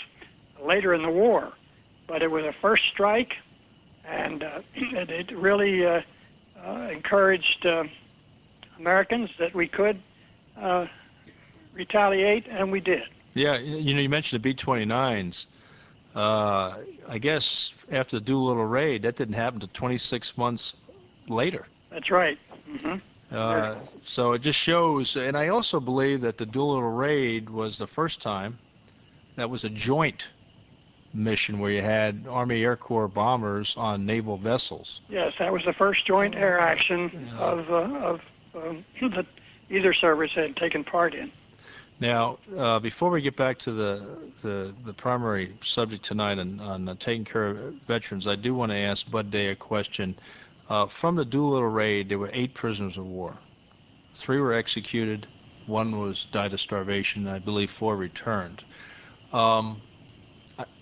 [0.62, 1.54] later in the war.
[2.08, 3.38] But it was a first strike,
[4.06, 6.02] and uh, it, really uh,
[6.65, 7.86] uh, encouraged uh,
[8.78, 10.02] Americans that we could
[10.58, 10.88] uh,
[11.74, 13.04] retaliate, and we did.
[13.34, 15.46] Yeah, you know, you mentioned the B-29s.
[16.13, 20.76] Uh, I guess after the Doolittle raid, that didn't happen until 26 months
[21.30, 21.67] later.
[21.89, 22.38] That's right.
[22.70, 22.98] Mm-hmm.
[23.32, 27.88] Uh, so it just shows, and I also believe that the Doolittle raid was the
[27.88, 28.60] first time
[29.36, 30.28] that was a joint
[31.13, 35.02] mission where you had Army Air Corps bombers on naval vessels.
[35.10, 37.38] Yes, that was the first joint air action yeah.
[37.38, 38.22] of, uh, of
[38.56, 39.26] um, that
[39.70, 41.32] either service had taken part in.
[42.00, 46.89] Now, uh, before we get back to the, the, the primary subject tonight on, on
[46.89, 50.15] uh, taking care of veterans, I do want to ask Bud Day a question.
[50.72, 53.38] Uh, from the Doolittle raid, there were eight prisoners of war.
[54.16, 55.28] Three were executed,
[55.66, 58.64] one was died of starvation, and I believe four returned.
[59.34, 59.82] Um,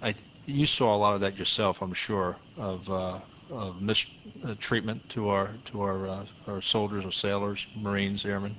[0.03, 0.13] I,
[0.45, 3.17] you saw a lot of that yourself, I'm sure, of, uh,
[3.49, 8.55] of mistreatment to our to our uh, our soldiers or sailors, Marines, airmen.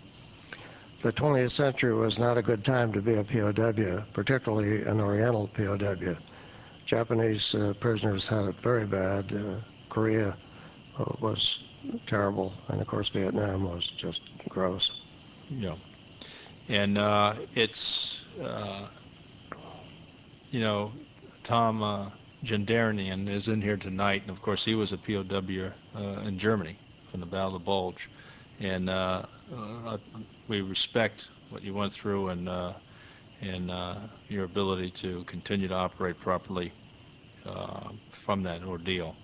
[0.98, 5.46] The 20th century was not a good time to be a POW, particularly an Oriental
[5.46, 6.16] POW.
[6.86, 9.32] Japanese uh, prisoners had it very bad.
[9.32, 10.34] Uh, Korea uh,
[11.20, 11.62] was
[12.06, 15.02] terrible, and of course Vietnam was just gross.
[15.48, 15.76] Yeah,
[16.68, 18.24] and uh, it's
[20.50, 20.92] you know
[21.42, 22.10] Tom uh,
[22.42, 27.20] is in here tonight, and of course he was a POW uh, in Germany from
[27.20, 28.10] the Battle of the Bulge,
[28.60, 29.22] and uh,
[29.56, 29.98] uh,
[30.48, 32.72] we respect what you went through and uh,
[33.40, 33.96] and uh,
[34.28, 36.72] your ability to continue to operate properly
[37.46, 39.16] uh, from that ordeal.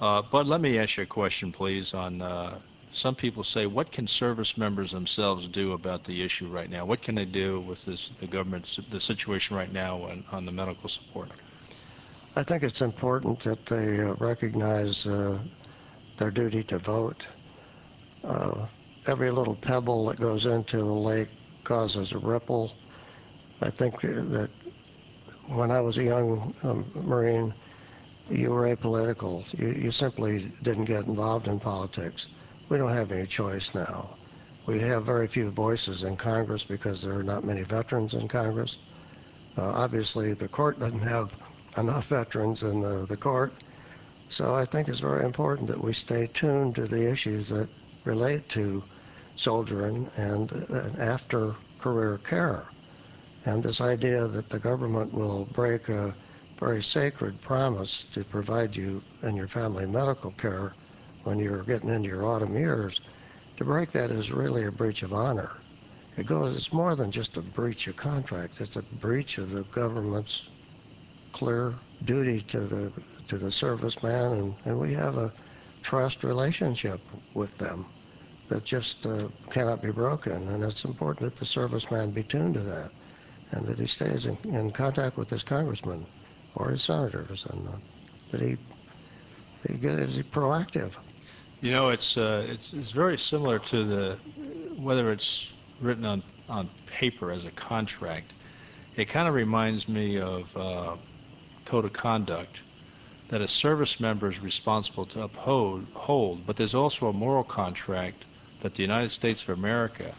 [0.00, 1.94] Uh, but let me ask you a question, please.
[1.94, 2.58] On uh,
[2.90, 6.84] some people say, what can service members themselves do about the issue right now?
[6.84, 10.52] What can they do with this the government the situation right now on, on the
[10.52, 11.30] medical support?
[12.36, 15.38] I think it's important that they uh, recognize uh,
[16.16, 17.26] their duty to vote.
[18.24, 18.66] Uh,
[19.06, 21.28] every little pebble that goes into a lake
[21.62, 22.72] causes a ripple.
[23.60, 24.50] I think that
[25.46, 27.54] when I was a young um, Marine,
[28.30, 29.44] you were apolitical.
[29.58, 32.28] You, you simply didn't get involved in politics.
[32.68, 34.16] We don't have any choice now.
[34.66, 38.78] we have very few voices in Congress because there are not many veterans in Congress.
[39.58, 41.36] Uh, obviously, the court doesn't have
[41.76, 43.62] enough veterans in the, the court.
[44.28, 47.68] So I think it's very important that we stay tuned to the issues that
[48.04, 48.82] relate to
[49.36, 52.72] soldiering and, and after career care.
[53.44, 56.14] And this idea that the government will break a
[56.58, 60.74] very sacred promise to provide you and your family medical care
[61.24, 63.00] when you're getting into your autumn years,
[63.56, 65.52] to break that is really a breach of honor.
[66.16, 68.60] It goes, it's more than just a breach of contract.
[68.60, 70.48] It's a breach of the government's
[71.32, 71.74] clear
[72.04, 72.92] duty to the
[73.26, 75.32] to the serviceman, and, and we have a
[75.82, 77.00] trust relationship
[77.34, 77.86] with them
[78.48, 80.48] that just uh, cannot be broken.
[80.48, 82.92] And it's important that the serviceman be tuned to that,
[83.50, 86.06] and that he stays in, in contact with his congressman
[86.54, 87.72] or his senators, and uh,
[88.30, 88.56] that he
[89.66, 90.92] he is proactive.
[91.60, 94.18] You know, it's, uh, it's it's very similar to the
[94.76, 95.48] whether it's
[95.80, 98.32] written on on paper as a contract.
[98.96, 100.96] It kind of reminds me of uh,
[101.64, 102.60] code of conduct
[103.28, 108.26] that a service member is responsible to uphold, hold, but there's also a moral contract
[108.60, 110.14] that the United States of America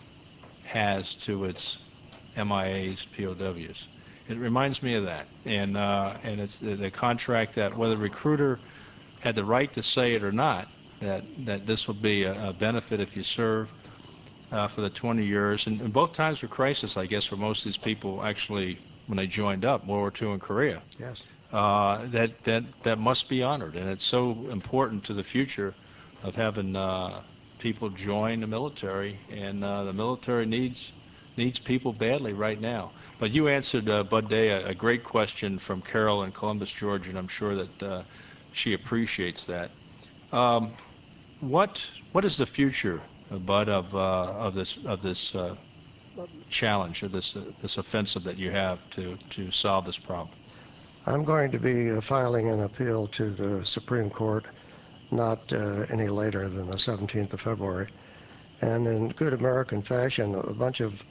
[0.64, 1.78] has to its
[2.36, 3.88] MIAs, POWs.
[4.28, 8.60] It reminds me of that, and uh, and it's the, the contract that whether recruiter
[9.20, 10.68] had the right to say it or not,
[11.00, 13.72] that that this will be a, a benefit if you serve
[14.52, 17.60] uh, for the 20 years, and, and both times were crisis, I guess, for most
[17.60, 20.82] of these people actually when they joined up, World War II and Korea.
[21.00, 21.28] Yes.
[21.52, 25.74] Uh, that that that must be honored, and it's so important to the future
[26.24, 27.22] of having uh,
[27.60, 30.92] people join the military, and uh, the military needs
[31.38, 32.92] needs people badly right now.
[33.20, 37.10] But you answered, uh, Bud Day, a, a, great question from Carol in Columbus, Georgia,
[37.10, 38.04] and I'm sure that uh,
[38.52, 39.72] she appreciates that.
[40.32, 40.74] Um,
[41.42, 45.36] what what is the future, uh, Bud, of of this of this
[46.50, 50.36] challenge or this this offensive that you have to to solve this problem?
[51.08, 54.46] I'm going to be uh, filing an appeal to the Supreme Court
[55.12, 57.88] not uh, any later than the 17th of February.
[58.62, 61.04] And in good American fashion, a bunch of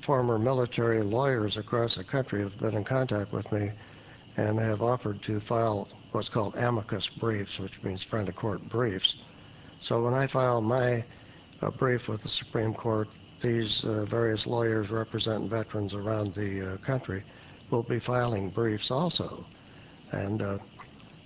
[0.00, 3.70] former military lawyers across the country have been in contact with me
[4.36, 9.16] and have offered to file what's called amicus briefs, which means friend of court briefs.
[9.80, 11.04] So when I file my
[11.60, 13.08] uh, brief with the Supreme Court,
[13.40, 17.22] these uh, various lawyers representing veterans around the uh, country
[17.70, 19.44] will be filing briefs also.
[20.12, 20.58] And uh,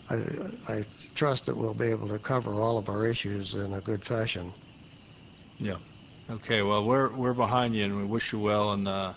[0.08, 0.14] I,
[0.68, 4.04] I, trust that we'll be able to cover all of our issues in a good
[4.04, 4.52] fashion.
[5.58, 5.76] Yeah.
[6.30, 6.62] Okay.
[6.62, 9.12] Well, we're we're behind you, and we wish you well, and uh,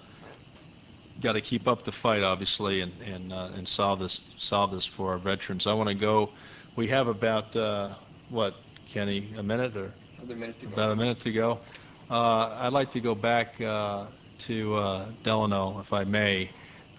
[1.20, 4.86] got to keep up the fight, obviously, and and uh, and solve this solve this
[4.86, 5.66] for our veterans.
[5.66, 6.34] I want to go.
[6.76, 7.96] We have about uh,
[8.30, 8.56] what,
[8.86, 9.94] Kenny, a minute or
[10.28, 11.62] minute about a minute to go.
[12.10, 14.06] Uh, I'd like to go back uh,
[14.40, 16.52] to uh, Delano, if I may.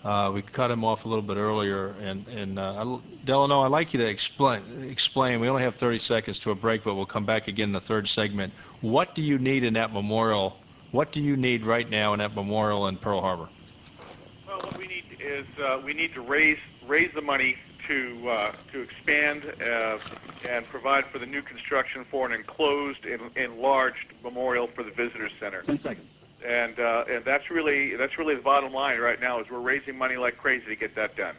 [0.04, 3.92] Uh, we cut him off a little bit earlier, and and uh, Delano, I'd like
[3.92, 4.62] you to explain.
[4.90, 5.40] Explain.
[5.40, 7.80] We only have 30 seconds to a break, but we'll come back again in the
[7.80, 8.54] third segment.
[8.80, 10.56] What do you need in that memorial?
[10.92, 13.48] What do you need right now in that memorial in Pearl Harbor?
[14.48, 18.52] Well, what we need is uh, we need to raise raise the money to uh,
[18.72, 19.98] to expand uh,
[20.48, 25.28] and provide for the new construction for an enclosed and enlarged memorial for the visitor
[25.38, 25.60] center.
[25.60, 26.08] Ten seconds
[26.44, 29.96] and uh, and that's really that's really the bottom line right now is we're raising
[29.96, 31.34] money like crazy to get that done.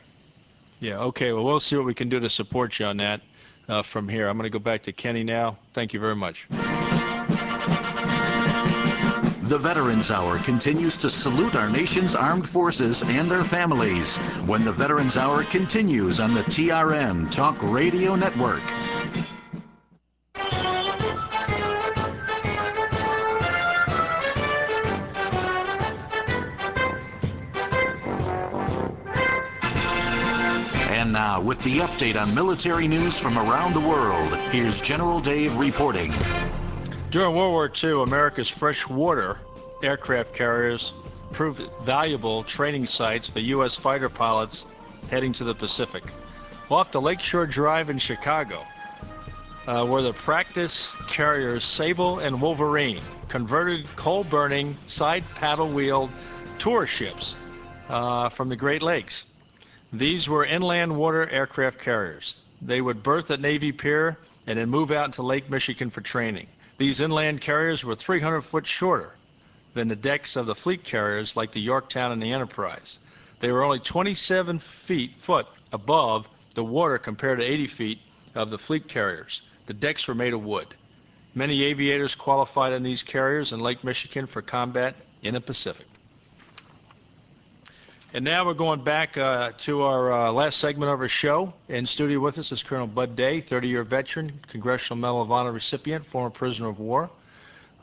[0.79, 0.97] Yeah.
[0.99, 1.31] Okay.
[1.31, 3.21] Well, we'll see what we can do to support you on that
[3.69, 4.27] uh, from here.
[4.27, 5.57] I'm going to go back to Kenny now.
[5.73, 6.47] Thank you very much.
[9.51, 14.71] The Veterans Hour continues to salute our nation's armed forces and their families when the
[14.71, 18.61] Veterans Hour continues on the TRN Talk Radio Network.
[31.11, 36.13] Now, with the update on military news from around the world, here's General Dave reporting.
[37.09, 39.39] During World War II, America's freshwater
[39.83, 40.93] aircraft carriers
[41.31, 43.75] proved valuable training sites for U.S.
[43.75, 44.65] fighter pilots
[45.09, 46.03] heading to the Pacific.
[46.69, 48.63] Off the Lakeshore Drive in Chicago
[49.67, 56.11] uh, were the practice carriers Sable and Wolverine, converted coal burning, side paddle wheeled
[56.57, 57.35] tour ships
[57.89, 59.25] uh, from the Great Lakes.
[59.93, 62.37] These were inland water aircraft carriers.
[62.61, 64.17] They would berth at Navy Pier
[64.47, 66.47] and then move out to Lake Michigan for training.
[66.77, 69.15] These inland carriers were 300 foot shorter
[69.73, 72.99] than the decks of the fleet carriers like the Yorktown and the Enterprise.
[73.41, 77.99] They were only 27 feet foot above the water compared to 80 feet
[78.33, 79.41] of the fleet carriers.
[79.65, 80.73] The decks were made of wood.
[81.35, 85.87] Many aviators qualified on these carriers in Lake Michigan for combat in the Pacific.
[88.13, 91.53] And now we're going back uh, to our uh, last segment of our show.
[91.69, 96.05] In studio with us is Colonel Bud Day, 30-year veteran, Congressional Medal of Honor recipient,
[96.05, 97.09] former prisoner of war.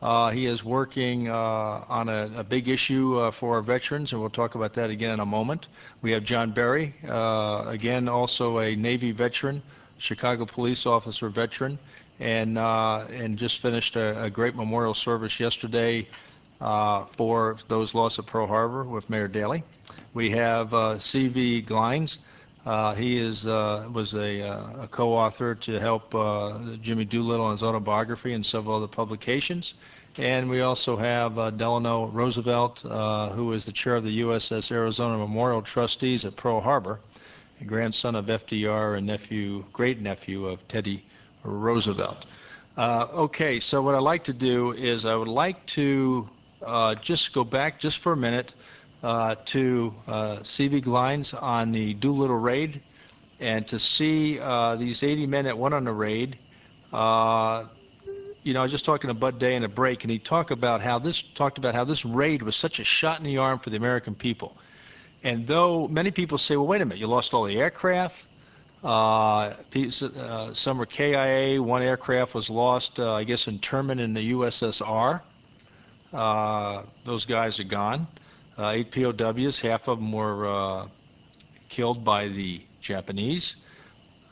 [0.02, 4.20] Uh, he is working uh, on a, a, big issue uh, for our veterans, and
[4.20, 5.68] we'll talk about that again in a moment.
[6.02, 9.62] We have John Barry, uh, again, also a Navy veteran,
[9.96, 11.78] Chicago police officer veteran,
[12.20, 16.06] and and just finished a, a, great memorial service yesterday
[16.60, 19.62] uh, for those lost at Pearl Harbor with Mayor Daley.
[20.14, 21.62] We have C.V.
[21.62, 22.16] Glines.
[22.96, 26.12] he is was a, a co-author to help
[26.82, 29.74] Jimmy Doolittle on his autobiography and several other publications.
[30.18, 34.72] And we also have uh, Delano Roosevelt, uh, who is the chair of the USS
[34.72, 36.98] Arizona Memorial Trustees at Pearl Harbor,
[37.60, 41.04] a grandson of FDR and nephew, great nephew of Teddy
[41.44, 42.24] Roosevelt.
[42.76, 46.28] Uh, okay, so what I'd like to do is I would like to
[46.64, 48.54] uh, just go back just for a minute
[49.02, 50.80] uh, to uh, C.V.
[50.80, 52.80] Glines on the Doolittle raid
[53.40, 54.38] and to see
[54.78, 56.38] these 80 men that went on the raid
[58.48, 60.50] you know, I was just talking to Bud Day in a break, and he talked
[60.50, 63.58] about how this talked about how this raid was such a shot in the arm
[63.58, 64.56] for the American people.
[65.22, 68.24] And though many people say, well, wait a minute, you lost all the aircraft.
[68.82, 71.60] Uh, uh, some were KIA.
[71.62, 75.20] One aircraft was lost, uh, I guess, internment in the USSR.
[76.12, 78.06] Uh, those guys are gone.
[78.58, 79.60] Uh, eight POWs.
[79.60, 80.86] Half of them were uh,
[81.68, 83.56] killed by the Japanese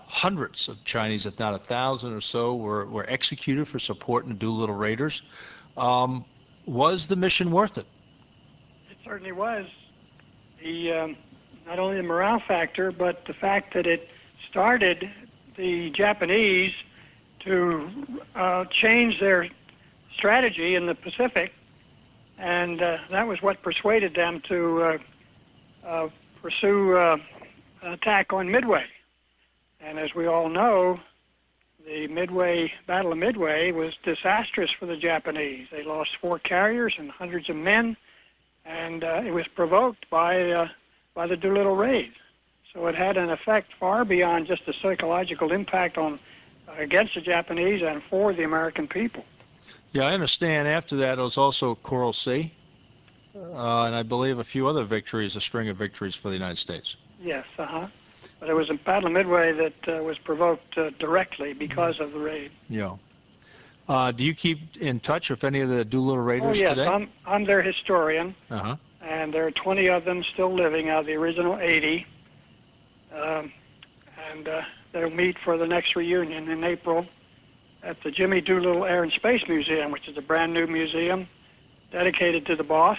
[0.07, 4.37] hundreds of Chinese, if not a thousand or so, were, were executed for supporting the
[4.37, 5.23] Doolittle Raiders.
[5.77, 6.25] Um,
[6.65, 7.87] was the mission worth it?
[8.91, 9.67] It certainly was.
[10.63, 11.17] The um,
[11.67, 14.09] not only the morale factor, but the fact that it
[14.49, 15.11] started
[15.57, 16.73] the Japanese
[17.41, 17.91] to
[18.35, 19.49] uh, change their
[20.15, 21.53] strategy in the Pacific,
[22.39, 24.99] and uh, that was what persuaded them to uh,
[25.85, 26.09] uh
[26.43, 27.19] pursue uh,
[27.83, 28.85] attack on Midway.
[29.81, 31.01] And as we all know,
[31.87, 35.69] the Midway Battle of Midway was disastrous for the Japanese.
[35.71, 37.97] They lost four carriers and hundreds of men,
[38.65, 40.71] and uh, it was provoked by
[41.15, 42.13] by the Doolittle raid.
[42.73, 46.19] So it had an effect far beyond just the psychological impact on
[46.77, 49.25] against the Japanese and for the American people.
[49.93, 50.69] Yeah, I understand.
[50.69, 52.53] After that, it was also Coral Sea,
[53.35, 56.59] uh, and I believe a few other victories, a string of victories for the United
[56.59, 56.97] States.
[57.21, 57.87] Yes, uh huh.
[58.41, 62.13] But it was a battle of Midway that uh, was provoked uh, directly because of
[62.13, 62.51] the raid.
[62.69, 62.97] Yeah.
[63.89, 66.71] Uh, do you keep in touch with any of the Doolittle Raiders oh, yes.
[66.71, 66.87] today?
[66.87, 68.35] I'm, I'm their historian.
[68.51, 68.77] Uh-huh.
[69.01, 72.05] And there are 20 of them still living out of the original 80.
[73.15, 73.53] Um,
[74.31, 74.63] and uh,
[74.93, 77.07] they'll meet for the next reunion in April
[77.87, 81.29] at the Jimmy Doolittle Air and Space Museum, which is a brand new museum
[81.93, 82.99] dedicated to the boss.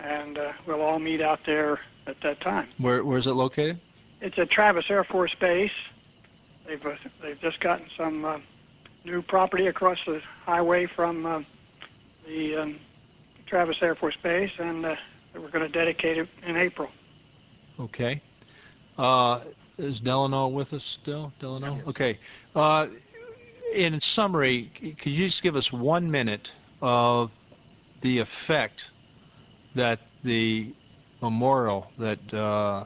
[0.00, 2.68] And uh, we'll all meet out there at that time.
[2.78, 3.78] Where, where is it located?
[4.20, 5.72] It's at Travis Air Force Base.
[6.66, 8.38] They've uh, they've just gotten some uh,
[9.04, 11.42] new property across the highway from uh,
[12.26, 12.76] the um,
[13.46, 14.96] Travis Air Force Base, and uh,
[15.34, 16.90] we're going to dedicate it in April.
[17.78, 18.20] Okay.
[18.98, 19.40] Uh,
[19.78, 21.32] is Delano with us still?
[21.38, 21.76] Delano?
[21.76, 21.86] Yes.
[21.86, 22.18] Okay.
[23.72, 26.52] In summary, could you just give us one minute
[26.82, 27.30] of
[28.00, 28.90] the effect
[29.74, 30.72] that the
[31.22, 32.84] memorial that uh,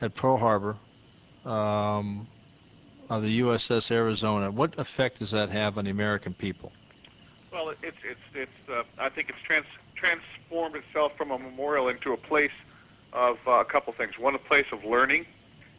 [0.00, 0.76] at Pearl Harbor
[1.44, 2.26] um,
[3.08, 4.50] of the USS Arizona.
[4.50, 6.72] What effect does that have on the American people?
[7.52, 8.68] Well, it's it's it's.
[8.70, 12.50] Uh, I think it's trans, transformed itself from a memorial into a place
[13.12, 14.18] of uh, a couple things.
[14.18, 15.26] One, a place of learning.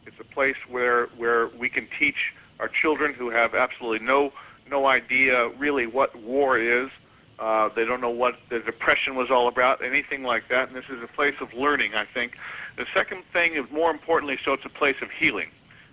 [0.06, 4.32] It's a place where where we can teach our children who have absolutely no
[4.70, 6.90] no idea really what war is.
[7.38, 10.68] Uh, they don't know what the depression was all about, anything like that.
[10.68, 12.36] And this is a place of learning, I think.
[12.76, 15.50] The second thing is more importantly, so it's a place of healing.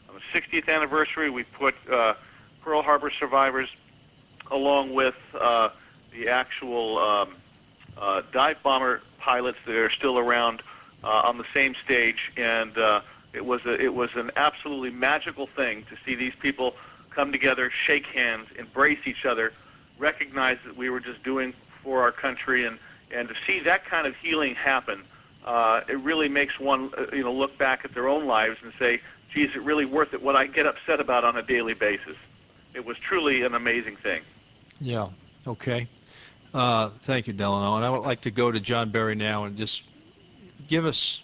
[0.09, 2.15] On the 60th anniversary, we put uh,
[2.61, 3.69] Pearl Harbor survivors
[4.49, 5.69] along with uh,
[6.11, 7.35] the actual um,
[7.97, 10.61] uh, dive bomber pilots that are still around
[11.03, 13.01] uh, on the same stage, and uh,
[13.35, 16.75] it was a, it was an absolutely magical thing to see these people
[17.09, 19.53] come together, shake hands, embrace each other,
[19.97, 22.77] recognize that we were just doing for our country, and
[23.11, 25.01] and to see that kind of healing happen
[25.45, 28.73] uh, it really makes one, uh, you know, look back at their own lives and
[28.79, 28.99] say,
[29.31, 30.21] "Geez, is it really worth it?
[30.21, 32.17] What I get upset about on a daily basis."
[32.73, 34.21] It was truly an amazing thing.
[34.81, 35.07] Yeah.
[35.47, 35.87] Okay.
[36.53, 37.75] Uh, thank you, Delano.
[37.75, 39.83] And I would like to go to John Barry now and just
[40.67, 41.21] give us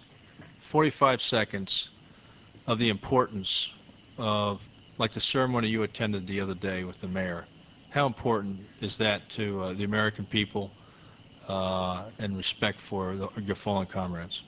[0.59, 1.89] 45 seconds
[2.67, 3.71] of the importance
[4.17, 4.61] of,
[4.97, 7.45] like the ceremony you attended the other day with the mayor,
[7.91, 10.71] How important is that to uh, the American people
[11.49, 14.43] uh, and respect for the, your fallen comrades?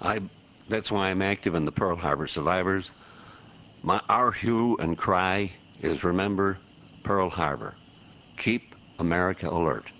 [0.00, 0.20] I,
[0.68, 2.90] that's why I'm active in the Pearl Harbor survivors.
[3.82, 5.52] My, our hue and cry
[5.82, 6.58] is remember
[7.02, 7.76] Pearl Harbor.
[8.38, 9.92] Keep America alert.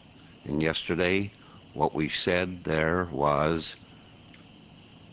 [0.44, 1.30] And yesterday,
[1.74, 3.76] what we said there was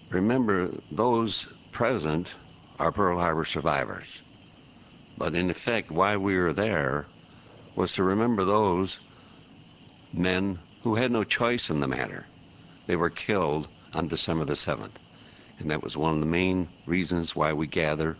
[0.09, 2.33] remember those present
[2.79, 4.21] are Pearl Harbor survivors.
[5.17, 7.05] But in effect, why we were there
[7.75, 9.01] was to remember those
[10.13, 12.25] men who had no choice in the matter.
[12.87, 14.95] They were killed on December the 7th.
[15.59, 18.15] And that was one of the main reasons why we gather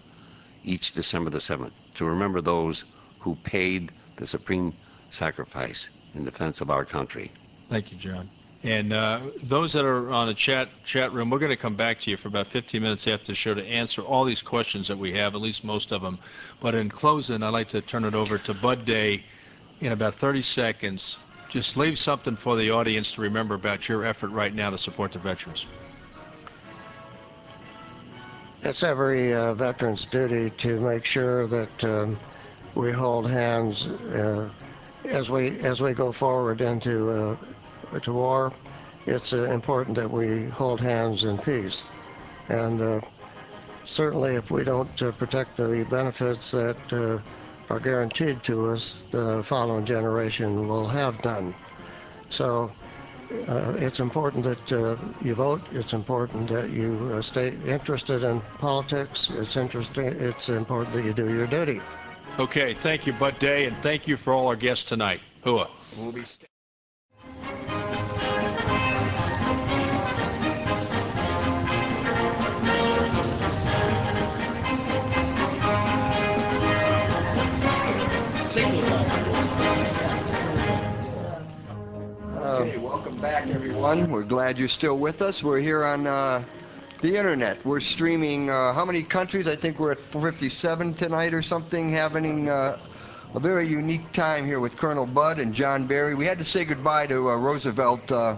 [0.66, 2.84] each December the 7th, to remember those
[3.20, 4.74] who paid the supreme
[5.10, 7.32] sacrifice in defense of our country.
[7.70, 8.30] Thank you, John.
[8.66, 12.02] And uh, those that are on the chat chat room, we're going to come back
[12.02, 14.98] to you for about 15 minutes after the show to answer all these questions that
[14.98, 16.18] we have, at least most of them.
[16.60, 19.24] But in closing, I'd like to turn it over to Bud Day
[19.82, 21.20] in about 30 seconds.
[21.48, 25.12] Just leave something for the audience to remember about your effort right now to support
[25.12, 25.68] the veterans.
[28.64, 32.18] It's every uh, veteran's duty to make sure that um,
[32.74, 34.50] we hold hands uh,
[35.04, 37.36] as we as we go forward into uh,
[38.02, 38.54] to war.
[39.06, 41.84] It's uh, important that we hold hands in peace,
[42.50, 43.02] and uh,
[43.84, 46.78] certainly if we don't uh, protect the benefits that
[47.70, 51.54] are guaranteed to us, the following generation will have none.
[52.30, 52.72] So
[53.48, 55.62] uh, it's important that uh, you vote.
[55.72, 59.30] It's important that you uh, stay interested in politics.
[59.32, 60.08] It's interesting.
[60.08, 61.82] It's important that you do your duty.
[62.38, 65.22] Okay, thank you, Bud Day, and thank you for all our guests tonight.
[65.44, 65.70] Hua.
[65.98, 66.12] We'll
[83.32, 84.12] back, everyone.
[84.12, 85.42] We're glad you're still with us.
[85.42, 86.44] We're here on uh,
[87.02, 87.66] the internet.
[87.66, 88.52] We're streaming.
[88.52, 89.48] Uh, how many countries?
[89.48, 92.78] I think we're at 57 tonight or something, having uh,
[93.34, 96.14] a very unique time here with Colonel Bud and John Barry.
[96.14, 98.12] We had to say goodbye to uh, Roosevelt.
[98.12, 98.38] Uh,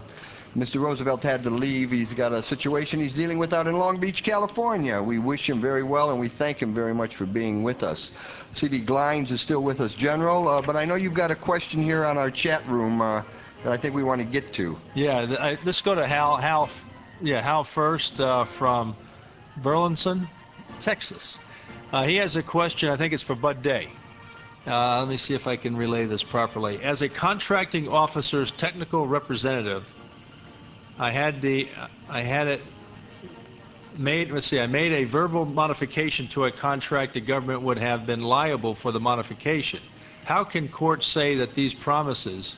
[0.56, 0.80] Mr.
[0.80, 1.92] Roosevelt had to leave.
[1.92, 5.04] He's got a situation he's dealing with out in Long Beach, California.
[5.04, 8.14] We wish him very well, and we thank him very much for being with us.
[8.54, 8.84] C.V.
[8.84, 12.06] Glines is still with us, General, uh, but I know you've got a question here
[12.06, 13.02] on our chat room
[13.68, 14.80] that I think we want to get to.
[14.94, 16.38] Yeah, let's go to Hal.
[16.38, 16.70] Hal,
[17.22, 18.96] yeah, Hal first uh, from
[19.58, 20.26] Burleson,
[20.80, 21.38] Texas.
[21.92, 22.90] Uh, he has a question.
[22.90, 23.90] I think it's for Bud Day.
[24.66, 26.82] Uh, let me see if I can relay this properly.
[26.82, 29.94] As a contracting officer's technical representative,
[30.98, 31.68] I had the
[32.08, 32.62] I had it
[33.98, 34.32] made.
[34.32, 34.62] Let's see.
[34.62, 37.16] I made a verbal modification to a contract.
[37.16, 39.82] The government would have been liable for the modification.
[40.24, 42.56] How can courts say that these promises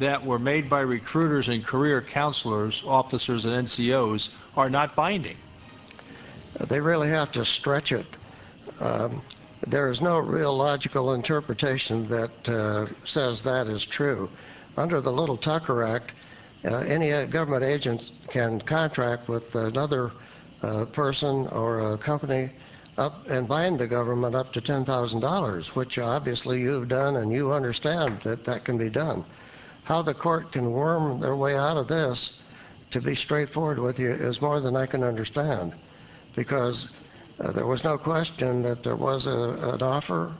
[0.00, 5.36] that were made by recruiters and career counselors, officers, and NCOs are not binding.
[6.58, 8.06] They really have to stretch it.
[8.80, 9.20] Um,
[9.66, 14.30] there is no real logical interpretation that uh, says that is true.
[14.78, 16.12] Under the Little Tucker Act,
[16.64, 20.12] uh, any uh, government agent can contract with another
[20.62, 22.48] uh, person or a company
[22.96, 28.18] up and bind the government up to $10,000, which obviously you've done and you understand
[28.20, 29.24] that that can be done
[29.84, 32.40] how the court can worm their way out of this,
[32.90, 35.74] to be straightforward with you, is more than I can understand.
[36.34, 36.88] Because
[37.40, 40.32] uh, there was no question that there was a, an offer,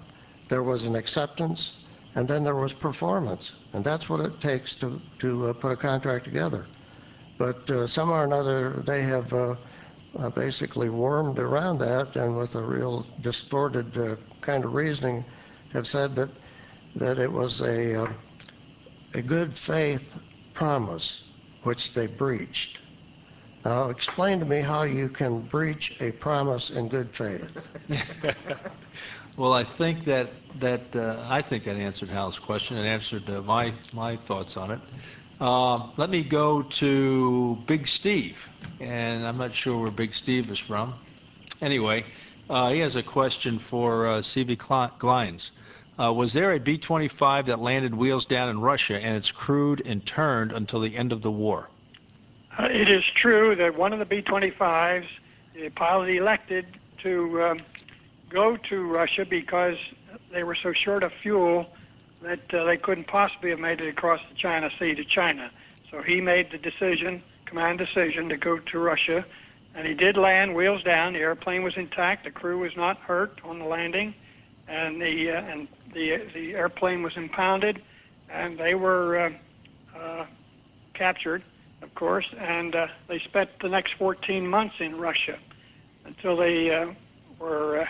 [0.48, 1.80] there was an acceptance,
[2.14, 3.52] and then there was performance.
[3.72, 6.66] And that's what it takes to, to uh, put a contract together.
[7.38, 9.54] But uh, somehow or another, they have uh,
[10.18, 15.24] uh, basically wormed around that and with a real distorted uh, kind of reasoning
[15.72, 16.30] have said that,
[16.96, 18.08] that it was a
[19.14, 20.20] a good faith
[20.52, 21.24] promise
[21.62, 22.80] which they breached.
[23.64, 27.68] Now, explain to me how you can breach a promise in good faith.
[29.36, 33.42] well, I think that that uh, I think that answered Hal's question and answered uh,
[33.42, 34.80] my my thoughts on it.
[35.40, 38.48] Uh, let me go to Big Steve,
[38.80, 40.94] and I'm not sure where Big Steve is from.
[41.60, 42.04] Anyway,
[42.48, 44.56] uh, he has a question for uh, C.V.
[44.56, 45.50] Glines.
[46.00, 50.04] Uh, was there a B-25 that landed wheels down in Russia and it's crewed and
[50.06, 51.68] turned until the end of the war?
[52.58, 55.06] Uh, it is true that one of the B-25s,
[55.52, 56.64] the pilot elected
[57.02, 57.58] to um,
[58.30, 59.76] go to Russia because
[60.32, 61.70] they were so short of fuel
[62.22, 65.50] that uh, they couldn't possibly have made it across the China Sea to China.
[65.90, 69.26] So he made the decision, command decision, to go to Russia,
[69.74, 71.12] and he did land wheels down.
[71.12, 72.24] The airplane was intact.
[72.24, 74.14] The crew was not hurt on the landing
[74.70, 77.82] and the uh, and the the airplane was impounded,
[78.30, 80.26] and they were uh, uh,
[80.94, 81.42] captured,
[81.82, 85.38] of course, and uh, they spent the next 14 months in Russia
[86.04, 86.92] until they uh,
[87.38, 87.86] were uh,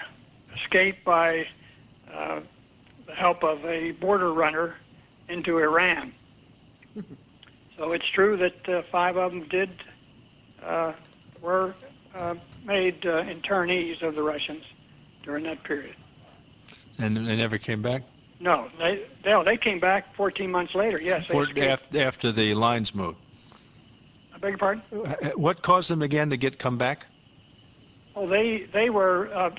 [0.56, 1.46] escaped by
[2.12, 2.40] uh,
[3.06, 4.76] the help of a border runner
[5.28, 6.12] into Iran.
[7.76, 9.70] so it's true that uh, five of them did
[10.62, 10.92] uh,
[11.40, 11.74] were
[12.14, 14.64] uh, made uh, internees of the Russians
[15.22, 15.96] during that period.
[17.00, 18.02] And they never came back?
[18.40, 21.00] No, they no, they came back 14 months later.
[21.00, 21.66] Yes, they For, escaped.
[21.66, 23.18] after, after the lines moved.
[24.34, 24.82] I beg your pardon?
[25.36, 27.06] What caused them again to get come back?
[28.16, 29.50] Oh, they they were uh,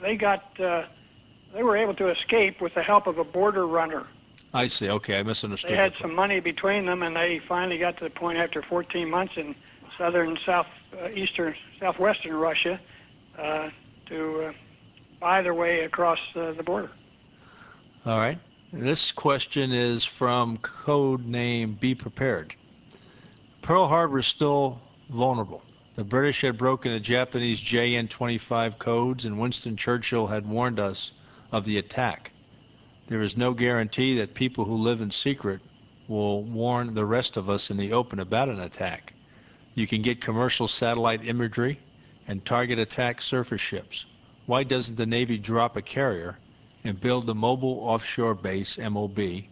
[0.00, 0.84] they got uh,
[1.54, 4.06] they were able to escape with the help of a border runner.
[4.52, 4.88] I see.
[4.88, 5.70] Okay, I misunderstood.
[5.70, 9.08] They had some money between them, and they finally got to the point after 14
[9.08, 9.54] months in
[9.96, 10.66] southern, south,
[11.00, 12.80] uh, eastern, southwestern Russia
[13.38, 13.70] uh,
[14.06, 14.52] to uh,
[15.20, 16.90] buy their way across uh, the border.
[18.06, 18.38] All right.
[18.72, 22.54] This question is from code name Be Prepared.
[23.62, 25.62] Pearl Harbor is still vulnerable.
[25.96, 31.12] The British had broken the Japanese JN-25 codes, and Winston Churchill had warned us
[31.52, 32.30] of the attack.
[33.08, 35.60] There is no guarantee that people who live in secret
[36.08, 39.12] will warn the rest of us in the open about an attack.
[39.74, 41.78] You can get commercial satellite imagery
[42.26, 44.06] and target attack surface ships.
[44.50, 46.36] Why doesn't the Navy drop a carrier
[46.82, 49.44] and build the mobile offshore base, MOB,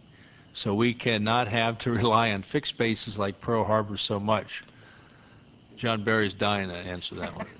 [0.51, 4.61] so we cannot have to rely on fixed bases like Pearl Harbor so much?
[5.77, 7.47] John Barry's dying to answer that one.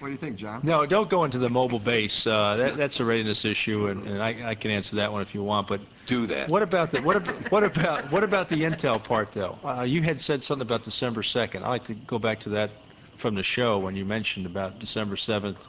[0.00, 0.60] What do you think, John?
[0.64, 2.26] No, don't go into the mobile base.
[2.26, 5.34] Uh, that, that's a readiness issue, and, and I, I can answer that one if
[5.34, 5.66] you want.
[5.66, 6.46] But Do that.
[6.50, 9.56] what about the what, ab- what about what about the intel part though?
[9.64, 11.62] Uh, you had said something about December 2nd.
[11.62, 12.70] I like to go back to that
[13.16, 15.68] from the show when you mentioned about December 7th,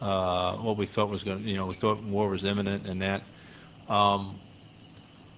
[0.00, 1.42] uh, what we thought was going.
[1.42, 3.22] to You know, we thought war was imminent and that.
[3.88, 4.40] Um,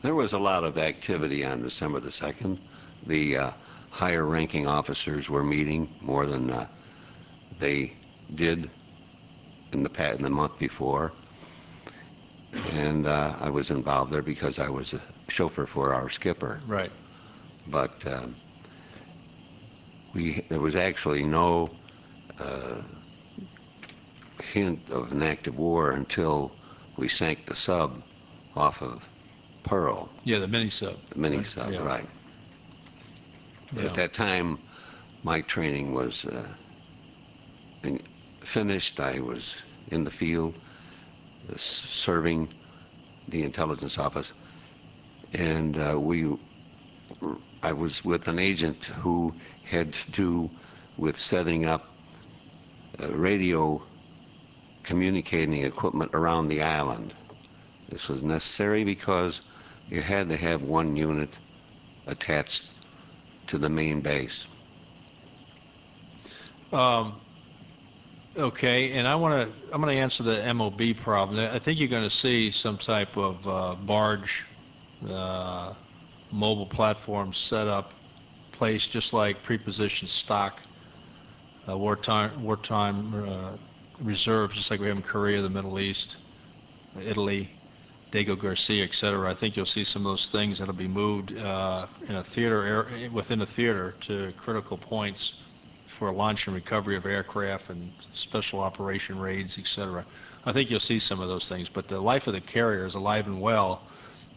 [0.02, 2.58] There was a lot of activity on December the 2nd.
[3.06, 3.50] The uh,
[3.90, 6.66] higher ranking officers were meeting more than uh,
[7.58, 7.96] they
[8.34, 8.70] did
[9.72, 11.14] in the pat in the month before.
[12.72, 16.62] And uh, I was involved there because I was a chauffeur for our skipper.
[16.66, 16.92] right.
[17.66, 18.36] But um,
[20.14, 21.68] we there was actually no
[22.38, 22.76] uh,
[24.52, 26.56] hint of an active war until
[26.96, 28.02] we sank the sub
[28.56, 29.08] off of
[29.64, 30.96] Pearl, Yeah, the mini sub.
[31.10, 31.82] the mini Right, sub, yeah.
[31.82, 32.06] right.
[33.76, 33.84] Yeah.
[33.86, 34.58] At that time,
[35.22, 36.46] my training was uh,
[37.82, 38.02] in-
[38.44, 39.00] finished.
[39.00, 40.54] I was in the field,
[41.50, 42.52] uh, serving
[43.28, 44.32] the intelligence office,
[45.32, 46.28] and uh, we.
[47.64, 49.34] I was with an agent who
[49.64, 50.50] had to do
[50.98, 51.88] with setting up
[53.02, 53.82] uh, radio
[54.82, 57.14] communicating equipment around the island.
[57.88, 59.40] This was necessary because
[59.88, 61.38] you had to have one unit
[62.06, 62.66] attached
[63.46, 64.46] to the main base.
[66.70, 67.14] Um,
[68.36, 71.38] okay, and I want to, I'm going to answer the MOB problem.
[71.38, 74.44] I think you're going to see some type of uh, barge,
[75.08, 75.72] uh,
[76.34, 77.94] mobile platform set up,
[78.50, 80.60] placed just like prepositioned stock,
[81.68, 83.50] uh, wartime, wartime uh,
[84.02, 86.16] reserves, just like we have in Korea, the Middle East,
[87.00, 87.48] Italy,
[88.10, 89.30] Diego Garcia, et cetera.
[89.30, 92.86] I think you'll see some of those things that'll be moved uh, in a theater,
[93.12, 95.34] within a theater to critical points
[95.86, 100.04] for launch and recovery of aircraft and special operation raids, et cetera.
[100.44, 102.96] I think you'll see some of those things, but the life of the carrier is
[102.96, 103.82] alive and well.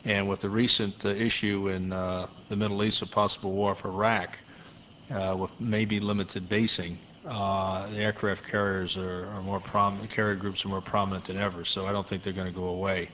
[0.08, 3.90] And with the recent uh, issue in uh, the Middle East of possible war for
[3.90, 4.40] Iraq,
[5.12, 10.66] uh, with maybe limited basing, uh, the aircraft carriers are, are more prominent, carrier groups
[10.66, 13.10] are more prominent than ever, so I don't think they're going to go away.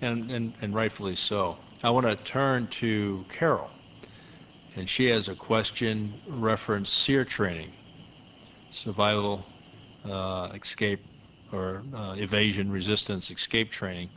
[0.00, 1.58] And, and, and rightfully so.
[1.82, 3.70] I want to turn to Carol
[4.76, 7.72] and she has a question reference SERE training,
[8.70, 9.44] survival,
[10.04, 11.00] uh, escape,
[11.52, 11.82] or
[12.16, 14.08] evasion, resistance, escape training,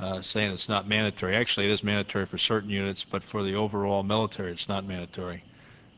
[0.00, 1.36] uh, saying it's not mandatory.
[1.36, 5.44] Actually, it is mandatory for certain units, but for the overall military, it's not mandatory.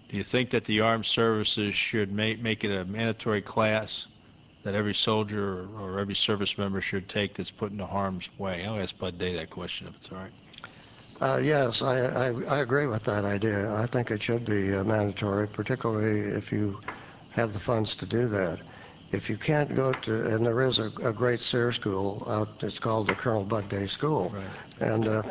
[0.09, 4.09] Do you think that the armed services should make, make it a mandatory class
[4.65, 8.67] that every soldier or, or every service member should take that's put into harm's way?
[8.67, 10.33] I'll ask Bud Day that question if it's all right.
[11.21, 13.73] Uh, yes, I, I, I agree with that idea.
[13.77, 16.81] I think it should be uh, mandatory, particularly if you
[17.31, 18.59] have the funds to do that.
[19.13, 22.79] If you can't go to, and there is a, a great SERE school out, it's
[22.79, 24.31] called the Colonel Bud Day School.
[24.31, 24.91] Right.
[24.91, 25.23] And, uh,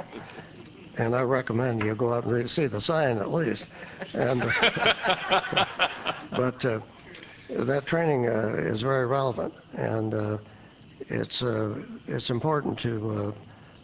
[0.97, 3.71] and I recommend you go out and read, see the sign at least.
[4.13, 4.41] And,
[6.31, 6.79] but uh,
[7.49, 9.53] that training uh, is very relevant.
[9.77, 10.37] And uh,
[11.07, 13.31] it's uh, it's important to uh,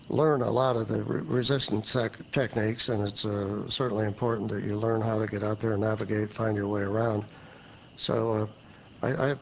[0.09, 4.63] learn a lot of the re- resistance tec- techniques, and it's uh, certainly important that
[4.63, 7.25] you learn how to get out there and navigate, find your way around.
[7.97, 8.49] So,
[9.01, 9.35] uh, I, I,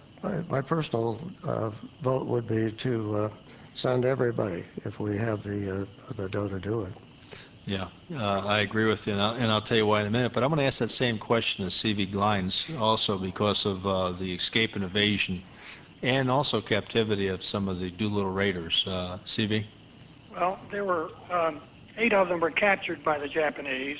[0.50, 1.72] my personal uh,
[2.02, 3.30] vote would be to uh,
[3.74, 6.94] send everybody if we have the uh, the dough to do it.
[7.66, 10.12] Yeah, uh, I agree with you, and I'll, and I'll tell you why in a
[10.12, 10.34] minute.
[10.34, 12.08] But I'm going to ask that same question to C.V.
[12.08, 15.42] Glines also because of uh, the escape and evasion
[16.04, 18.86] and also captivity of some of the Doolittle Raiders.
[18.88, 19.66] Uh, CV?
[20.32, 21.60] Well, there were um,
[21.98, 23.98] eight of them were captured by the Japanese,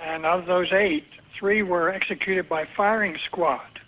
[0.00, 3.80] and of those eight, three were executed by firing squad.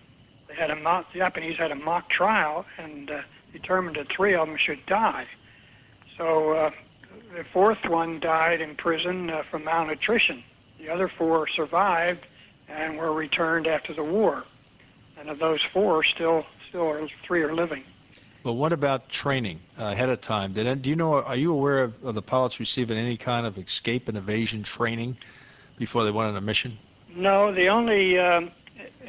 [0.53, 3.23] They had a mock, the Japanese had a mock trial and uh,
[3.55, 5.27] determined that three of them should die.
[6.19, 6.71] So uh,
[7.35, 10.45] the fourth one died in prison uh, from malnutrition.
[10.79, 12.27] The other four survived
[12.69, 14.45] and were returned after the war.
[15.19, 17.85] And of those four, still still are, three are living.
[18.43, 20.53] But what about training uh, ahead of time?
[20.53, 21.23] Did do you know?
[21.23, 25.17] Are you aware of, of the pilots receiving any kind of escape and evasion training
[25.79, 26.77] before they went on a mission?
[27.15, 28.51] No, the only um,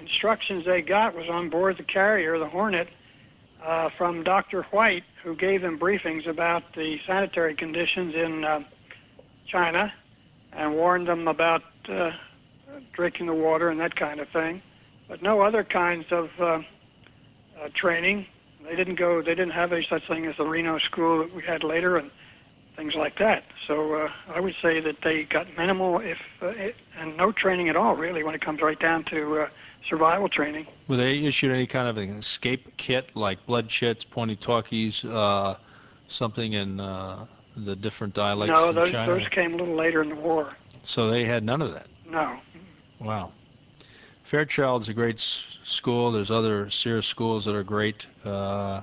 [0.03, 2.89] instructions they got was on board the carrier, the Hornet,
[3.63, 4.63] uh, from Dr.
[4.63, 8.63] White, who gave them briefings about the sanitary conditions in uh,
[9.47, 9.93] China
[10.51, 12.11] and warned them about uh,
[12.91, 14.61] drinking the water and that kind of thing.
[15.07, 18.25] But no other kinds of uh, uh, training.
[18.63, 19.21] They didn't go.
[19.21, 22.11] They didn't have any such thing as the Reno school that we had later, and
[22.75, 23.43] things like that.
[23.67, 27.69] So uh, I would say that they got minimal, if uh, it, and no training
[27.69, 29.49] at all, really, when it comes right down to uh,
[29.87, 30.67] survival training.
[30.87, 35.57] Were they issued any kind of an escape kit, like blood chits, pointy talkies, uh,
[36.07, 37.25] something in uh,
[37.55, 40.53] the different dialects no, those those came a little later in the war.
[40.83, 41.87] So they had none of that.
[42.09, 42.37] No.
[42.99, 43.31] Wow.
[44.23, 46.11] Fairchild's a great s- school.
[46.11, 48.07] There's other Sears schools that are great.
[48.25, 48.81] Uh,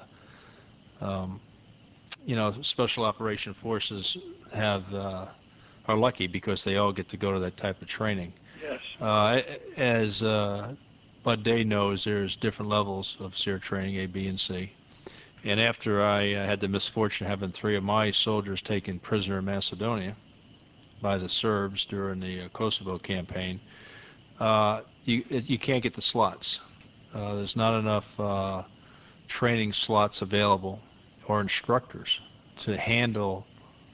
[1.01, 1.41] um,
[2.27, 4.17] you know, special operation forces
[4.53, 5.27] have uh,
[5.89, 8.33] are lucky because they all get to go to that type of training.
[8.63, 8.81] Yes.
[9.01, 9.41] Uh,
[9.77, 10.75] as uh,
[11.23, 14.73] Bud Day knows, there's different levels of SERE training, A, B, and C.
[15.45, 19.39] And after I uh, had the misfortune of having three of my soldiers taken prisoner
[19.39, 20.17] in Macedonia
[21.03, 23.61] by the Serbs during the uh, Kosovo campaign,
[24.39, 26.61] uh, you you can't get the slots.
[27.15, 28.63] Uh, there's not enough uh,
[29.29, 30.81] training slots available
[31.27, 32.21] or instructors
[32.59, 33.47] to handle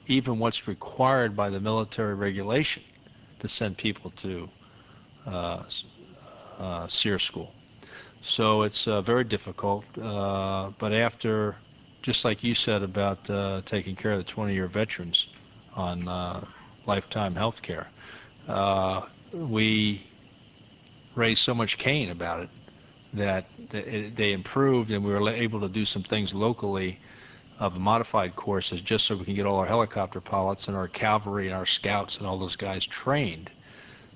[0.07, 2.83] even what's required by the military regulation
[3.39, 4.49] to send people to
[6.57, 7.53] uh, SERE school.
[8.21, 9.85] So it's uh, very difficult.
[9.97, 11.55] Uh, but after,
[12.01, 15.27] just like you said about uh, taking care of the 20-year veterans
[15.75, 16.43] on uh,
[16.85, 17.87] lifetime health care,
[18.47, 20.05] uh, we
[21.15, 22.49] raised so much cane about it
[23.13, 26.99] that they improved and we were able to do some things locally
[27.59, 31.47] of modified courses just so we can get all our helicopter pilots and our cavalry
[31.47, 33.49] and our scouts and all those guys trained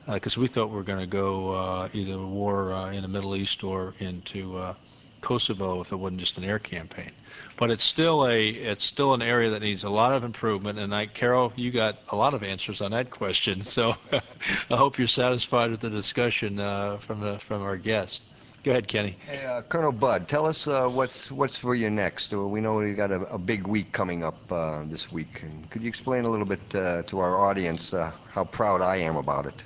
[0.07, 3.35] because we thought we were going to go uh, either war uh, in the Middle
[3.35, 4.73] East or into uh,
[5.21, 7.11] Kosovo if it wasn't just an air campaign.
[7.57, 10.79] But it's still a it's still an area that needs a lot of improvement.
[10.79, 13.63] And I, Carol, you got a lot of answers on that question.
[13.71, 18.23] So I hope you're satisfied with the discussion uh, from the from our guest.
[18.63, 19.17] Go ahead, Kenny.
[19.25, 22.33] Hey, uh, Colonel Bud, tell us uh, what's what's for you next.
[22.33, 25.67] Uh, we know we got a, a big week coming up uh, this week, and
[25.71, 29.15] could you explain a little bit uh, to our audience uh, how proud I am
[29.15, 29.63] about it?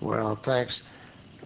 [0.00, 0.82] Well, thanks.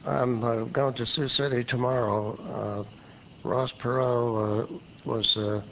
[0.07, 2.37] I'm uh, going to Sioux City tomorrow.
[2.53, 5.63] Uh, Ross Perot uh, was uh,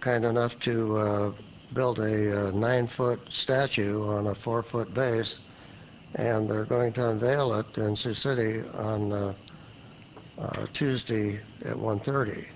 [0.00, 1.32] kind enough to uh,
[1.74, 5.40] build a uh, nine-foot statue on a four-foot base,
[6.14, 9.34] and they're going to unveil it in Sioux City on
[10.72, 12.46] Tuesday at 1:30.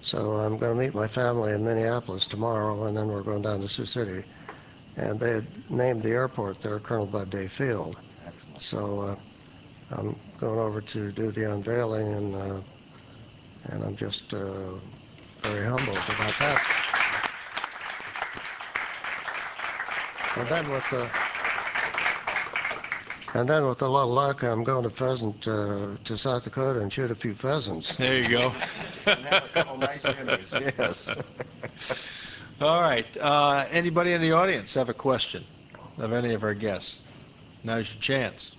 [0.00, 3.60] So I'm going to meet my family in Minneapolis tomorrow, and then we're going down
[3.60, 4.24] to Sioux City.
[4.96, 7.96] And they had named the airport there Colonel Bud Day Field.
[8.58, 9.16] So uh,
[9.90, 12.60] I'm going over to do the unveiling, and uh,
[13.64, 14.74] and I'm just uh,
[15.42, 16.82] very humbled about that.
[20.36, 21.10] And then with the
[23.34, 26.92] and then with a little luck, I'm going to pheasant uh, to South Dakota and
[26.92, 27.96] shoot a few pheasants.
[27.96, 28.52] There you go.
[29.06, 30.54] And have a couple nice dinners.
[30.78, 31.10] Yes.
[32.60, 33.16] All right.
[33.16, 35.44] Uh, anybody in the audience have a question
[35.98, 37.00] of any of our guests?
[37.64, 38.56] Now's your chance.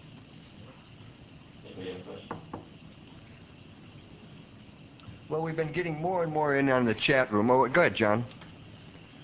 [5.27, 7.49] Well, we've been getting more and more in on the chat room.
[7.49, 8.23] Oh, go ahead, John.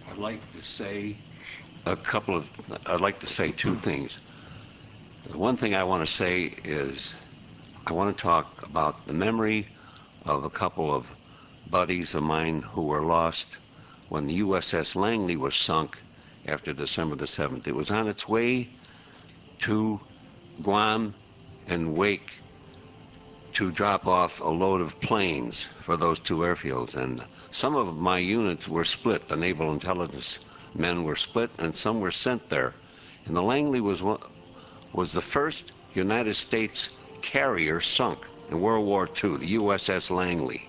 [0.09, 1.15] I'd like to say
[1.85, 2.49] a couple of,
[2.87, 4.19] I'd like to say two things.
[5.29, 7.13] The one thing I want to say is
[7.85, 9.67] I want to talk about the memory
[10.25, 11.15] of a couple of
[11.69, 13.57] buddies of mine who were lost
[14.09, 15.97] when the USS Langley was sunk
[16.47, 17.67] after December the 7th.
[17.67, 18.67] It was on its way
[19.59, 19.99] to
[20.61, 21.15] Guam
[21.67, 22.41] and Wake
[23.53, 26.95] to drop off a load of planes for those two airfields.
[26.95, 29.27] And some of my units were split.
[29.27, 30.39] The naval intelligence
[30.73, 32.75] men were split, and some were sent there.
[33.25, 34.01] And the Langley was
[34.93, 40.61] was the first United States carrier sunk in World War II, the USS Langley.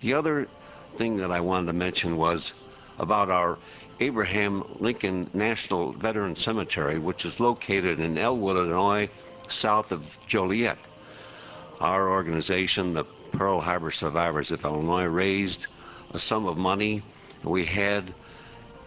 [0.00, 0.48] The other
[0.96, 2.54] thing that I wanted to mention was
[2.98, 3.58] about our
[4.00, 9.08] Abraham Lincoln National Veteran Cemetery, which is located in Elwood, Illinois,
[9.48, 10.78] south of Joliet.
[11.80, 15.66] Our organization, the Pearl Harbor Survivors of Illinois, raised
[16.12, 17.02] a sum of money.
[17.42, 18.14] We had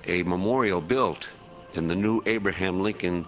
[0.05, 1.29] a memorial built
[1.73, 3.25] in the new Abraham Lincoln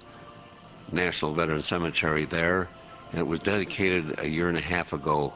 [0.93, 2.69] National Veteran Cemetery there.
[3.11, 5.33] And it was dedicated a year and a half ago.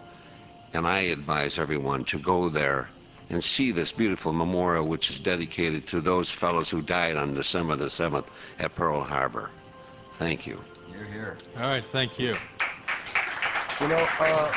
[0.74, 2.90] And I advise everyone to go there
[3.30, 7.76] and see this beautiful memorial, which is dedicated to those fellows who died on December
[7.76, 8.28] the 7th
[8.60, 9.50] at Pearl Harbor.
[10.14, 10.64] Thank you.
[10.92, 11.38] You're here.
[11.58, 12.36] All right, thank you.
[13.82, 14.52] You know, uh,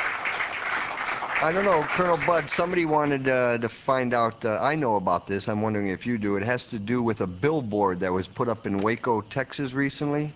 [1.43, 5.27] I don't know, Colonel Bud, somebody wanted uh, to find out, uh, I know about
[5.27, 6.35] this, I'm wondering if you do.
[6.37, 10.33] It has to do with a billboard that was put up in Waco, Texas recently.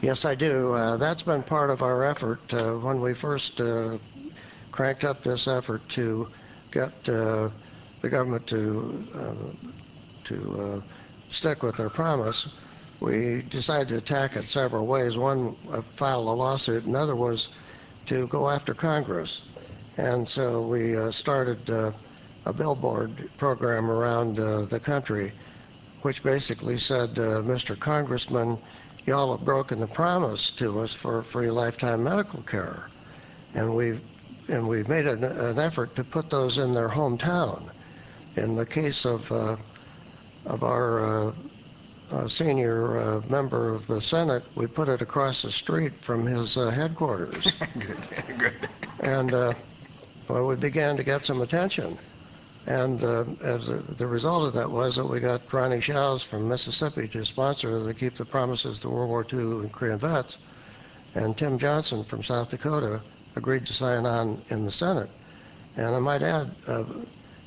[0.00, 0.72] Yes, I do.
[0.74, 3.98] Uh, that's been part of our effort uh, when we first uh,
[4.70, 6.28] cranked up this effort to
[6.74, 7.48] get uh,
[8.02, 9.68] the government to uh,
[10.24, 10.80] to uh,
[11.28, 12.48] stick with their promise.
[13.00, 15.16] We decided to attack it several ways.
[15.16, 16.84] One, uh, filed a lawsuit.
[16.84, 17.50] Another was
[18.06, 19.42] to go after Congress.
[19.96, 21.92] And so we uh, started uh,
[22.46, 25.32] a billboard program around uh, the country,
[26.02, 27.78] which basically said, Mr.
[27.78, 28.58] Congressman,
[29.06, 32.88] y'all have broken the promise to us for free lifetime medical care.
[33.54, 34.00] And we've,
[34.48, 37.70] and we've made an, an effort to put those in their hometown.
[38.36, 39.56] In the case of, uh,
[40.46, 41.32] of our uh,
[42.10, 46.56] uh, senior uh, member of the Senate, we put it across the street from his
[46.56, 47.52] uh, headquarters.
[47.78, 48.68] good, good.
[49.00, 49.54] And uh,
[50.28, 51.98] well, we began to get some attention.
[52.66, 56.48] And uh, as a, the result of that was that we got Ronnie Shows from
[56.48, 60.38] Mississippi to sponsor the Keep the Promises to World War II and Korean Vets.
[61.14, 63.00] And Tim Johnson from South Dakota
[63.36, 65.10] agreed to sign on in the Senate.
[65.76, 66.84] And I might add, uh,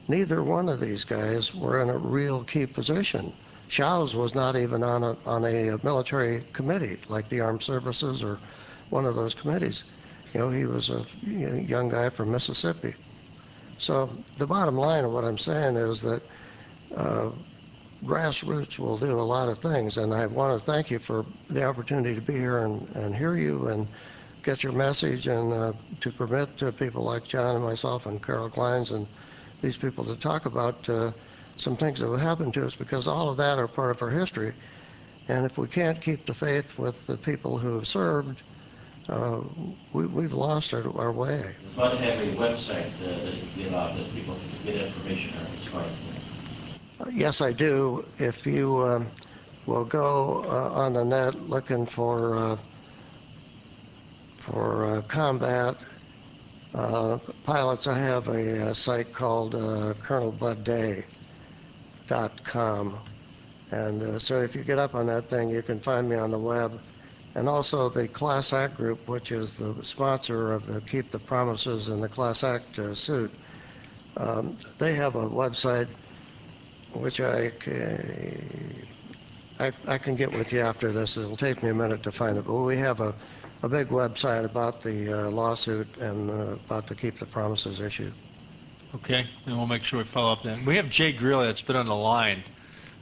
[0.08, 3.34] neither one of these guys were in a real key position.
[3.70, 8.40] Shows was not even on a, on a military committee like the Armed Services or
[8.90, 9.84] one of those committees.
[10.34, 12.96] You know, he was a young guy from Mississippi.
[13.78, 16.22] So the bottom line of what I'm saying is that
[16.96, 17.30] uh,
[18.04, 21.64] grassroots will do a lot of things, and I want to thank you for the
[21.64, 23.88] opportunity to be here and, and hear you and
[24.48, 28.50] get your message and uh, to permit uh, people like John and myself and Carroll
[28.50, 29.06] Glines and
[29.62, 31.12] these people to talk about uh,
[31.58, 34.10] some things that have happened to us because all of that are part of our
[34.10, 34.54] history.
[35.28, 38.44] And if we can't keep the faith with the people who have served,
[39.10, 39.42] uh,
[39.92, 41.54] we, we've lost our, our way.
[41.76, 45.34] But have a website uh, that you can get out that people can get information
[45.40, 48.08] on as Uh, Yes, I do.
[48.18, 49.12] If you um,
[49.66, 52.58] will go uh, on the net looking for uh,
[54.48, 55.76] for uh, combat
[56.74, 63.00] uh, pilots, I have a, uh site called uh, ColonelBudDay.com,
[63.72, 66.32] and uh, so if you get up on that thing, you can find me on
[66.32, 66.80] the web.
[67.36, 71.90] And also the Class Act Group, which is the sponsor of the Keep the Promises
[71.90, 73.32] and the Class Act uh, suit.
[74.16, 75.88] Um, they have a website
[76.94, 77.52] which I
[79.60, 81.18] I, I can get with you after this.
[81.18, 83.16] It'll take me a minute to find it, but we have a,
[83.64, 86.34] a big website about the uh, lawsuit and uh,
[86.66, 88.12] about the Keep the Promises issue.
[88.96, 90.64] Okay, and we'll make sure we follow up then.
[90.66, 92.44] We have Jay Greeley that's been on the line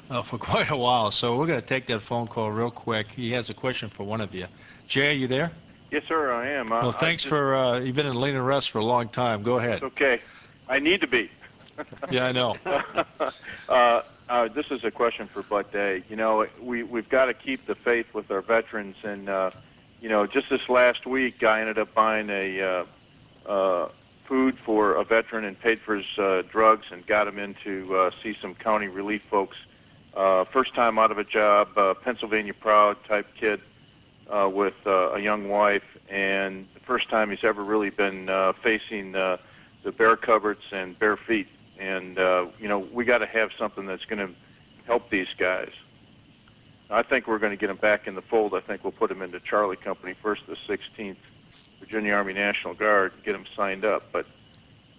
[0.10, 3.08] uh, for quite a while, so we're going to take that phone call real quick.
[3.12, 4.48] He has a question for one of you.
[4.88, 5.52] Jay, are you there?
[5.92, 6.72] Yes, sir, I am.
[6.72, 9.10] Uh, Well, thanks just, for, uh, you've been in lean and rest for a long
[9.10, 9.44] time.
[9.44, 9.84] Go ahead.
[9.84, 10.20] Okay,
[10.68, 11.30] I need to be.
[12.10, 12.56] Yeah, I know.
[13.70, 16.04] uh, uh, this is a question for Bud Day.
[16.10, 19.52] You know, we we've got to keep the faith with our veterans, and uh,
[20.02, 22.86] you know, just this last week, I ended up buying a uh,
[23.46, 23.90] uh,
[24.26, 27.96] food for a veteran and paid for his uh, drugs and got him in to
[27.96, 29.58] uh, see some county relief folks.
[30.16, 33.60] Uh, first time out of a job, uh, Pennsylvania proud type kid
[34.30, 38.54] uh, with uh, a young wife, and the first time he's ever really been uh,
[38.54, 39.38] facing uh,
[39.84, 41.48] the bare cupboards and bare feet.
[41.78, 44.34] And uh, you know, we got to have something that's going to
[44.86, 45.72] help these guys.
[46.90, 48.54] I think we're going to get them back in the fold.
[48.54, 51.18] I think we'll put them into Charlie Company first, the 16th
[51.80, 54.04] Virginia Army National Guard, get them signed up.
[54.12, 54.28] But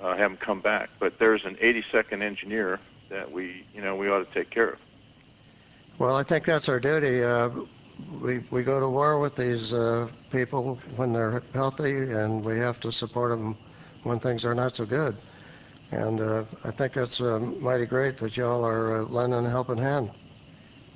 [0.01, 0.91] uh, have them come back.
[0.99, 4.79] But there's an 82nd engineer that we, you know, we ought to take care of.
[5.99, 7.23] Well, I think that's our duty.
[7.23, 7.49] Uh,
[8.21, 12.79] we we go to war with these uh, people when they're healthy, and we have
[12.81, 13.57] to support them
[14.03, 15.17] when things are not so good.
[15.93, 19.79] And uh, I think it's uh, mighty great that y'all are uh, lending a helping
[19.79, 20.11] hand.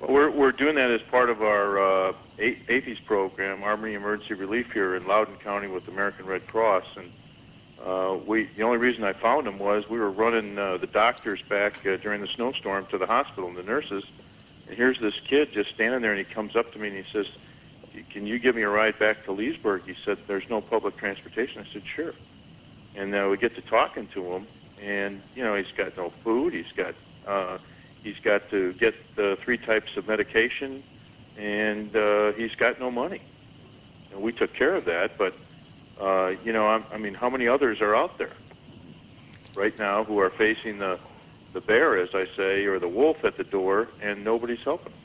[0.01, 4.71] Well, we're we're doing that as part of our uh, AAFES program, Army Emergency Relief
[4.71, 7.11] here in Loudoun County with American Red Cross, and
[7.85, 11.39] uh, we the only reason I found them was we were running uh, the doctors
[11.47, 14.03] back uh, during the snowstorm to the hospital and the nurses,
[14.67, 17.11] and here's this kid just standing there, and he comes up to me and he
[17.11, 17.27] says,
[18.09, 21.63] "Can you give me a ride back to Leesburg?" He said, "There's no public transportation."
[21.63, 22.15] I said, "Sure,"
[22.95, 24.47] and uh, we get to talking to him,
[24.81, 26.95] and you know he's got no food, he's got
[27.27, 27.59] uh,
[28.03, 30.83] he's got to get the three types of medication,
[31.37, 33.21] and uh, he's got no money.
[34.11, 35.33] And we took care of that, but
[35.99, 38.33] uh, you know, I, I mean, how many others are out there
[39.55, 40.99] right now who are facing the
[41.53, 45.01] the bear, as I say, or the wolf at the door, and nobody's helping them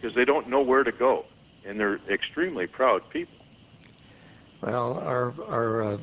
[0.00, 1.26] because they don't know where to go,
[1.64, 3.34] and they're extremely proud people.
[4.60, 5.98] Well, our our uh,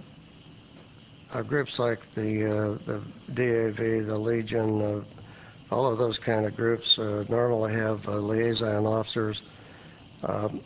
[1.34, 3.02] our groups like the uh, the
[3.34, 5.21] DAV, the Legion, uh,
[5.72, 9.42] all of those kind of groups uh, normally have uh, liaison officers.
[10.24, 10.62] Um,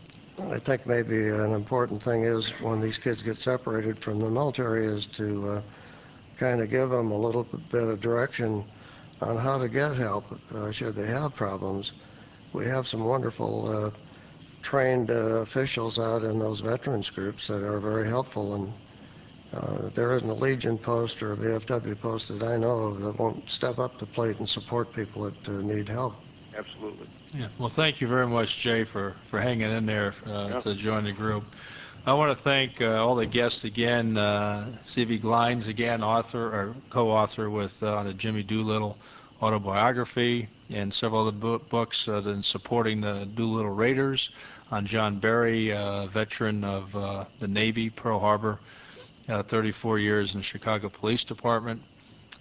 [0.52, 4.86] I think maybe an important thing is when these kids get separated from the military
[4.86, 5.62] is to uh,
[6.38, 8.66] kind of give them a little bit of direction
[9.22, 11.94] on how to get help uh, should they have problems.
[12.52, 13.92] We have some wonderful uh,
[14.62, 18.74] trained uh, officials out in those veterans groups that are very helpful and
[19.56, 23.18] uh, there isn't a Legion post or a VFW post that I know of that
[23.20, 26.16] won't step up the plate and support people that uh, need help.
[26.58, 27.08] Absolutely.
[27.34, 27.48] Yeah.
[27.58, 30.60] Well, thank you very much, Jay, for, for hanging in there uh, Yeah.
[30.62, 31.44] to join the group.
[32.06, 34.16] I want to thank uh, all the guests again.
[34.18, 35.20] Uh, C.V.
[35.20, 38.98] Glines, again, author or co-author with uh, the Jimmy Doolittle
[39.42, 44.30] autobiography and several other bo- books uh, in supporting the Doolittle Raiders.
[44.72, 48.60] On John Barry, uh, veteran of uh, the Navy, Pearl Harbor,
[49.28, 51.82] 34 years in the Chicago Police Department.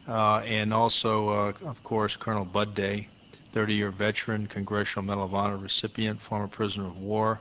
[0.06, 3.08] Uh, and also, uh, of course, Colonel Bud Day,
[3.52, 7.40] 30-year veteran, Congressional Medal of Honor recipient, former prisoner of war,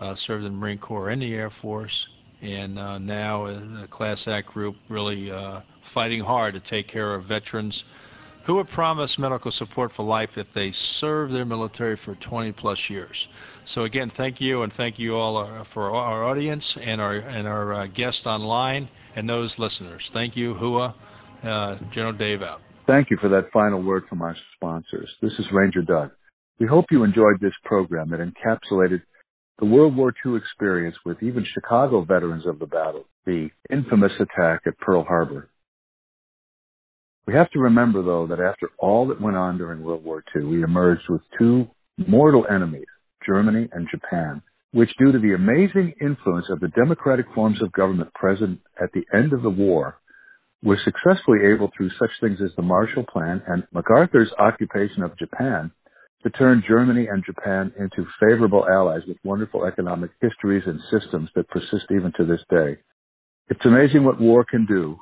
[0.00, 2.08] uh, served in the Marine Corps and the Air Force,
[2.40, 7.14] and uh, now in a Class Act group really uh, fighting hard to take care
[7.14, 7.84] of veterans
[8.48, 12.88] who were promised medical support for life if they serve their military for 20 plus
[12.88, 13.28] years.
[13.66, 17.46] So again, thank you, and thank you all uh, for our audience and our and
[17.46, 20.08] our uh, guests online and those listeners.
[20.08, 20.94] Thank you, Hua,
[21.44, 22.62] uh, General Dave out.
[22.86, 25.10] Thank you for that final word from our sponsors.
[25.20, 26.10] This is Ranger Doug.
[26.58, 29.02] We hope you enjoyed this program that encapsulated
[29.58, 34.62] the World War II experience with even Chicago veterans of the battle, the infamous attack
[34.66, 35.50] at Pearl Harbor.
[37.28, 40.44] We have to remember, though, that after all that went on during World War II,
[40.44, 41.66] we emerged with two
[41.98, 42.86] mortal enemies,
[43.26, 44.40] Germany and Japan,
[44.72, 49.04] which, due to the amazing influence of the democratic forms of government present at the
[49.12, 49.98] end of the war,
[50.62, 55.70] were successfully able through such things as the Marshall Plan and MacArthur's occupation of Japan
[56.22, 61.50] to turn Germany and Japan into favorable allies with wonderful economic histories and systems that
[61.50, 62.78] persist even to this day.
[63.50, 64.98] It's amazing what war can do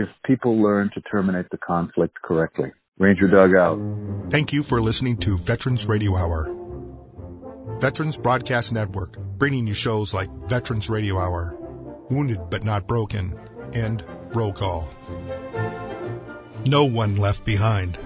[0.00, 2.72] if people learn to terminate the conflict correctly.
[2.98, 3.78] Ranger Doug out.
[4.30, 6.56] Thank you for listening to Veterans Radio Hour.
[7.80, 11.56] Veterans Broadcast Network, bringing you shows like Veterans Radio Hour,
[12.10, 13.38] Wounded But Not Broken,
[13.74, 14.04] and
[14.34, 14.90] Roll Call.
[16.66, 17.98] No one left behind.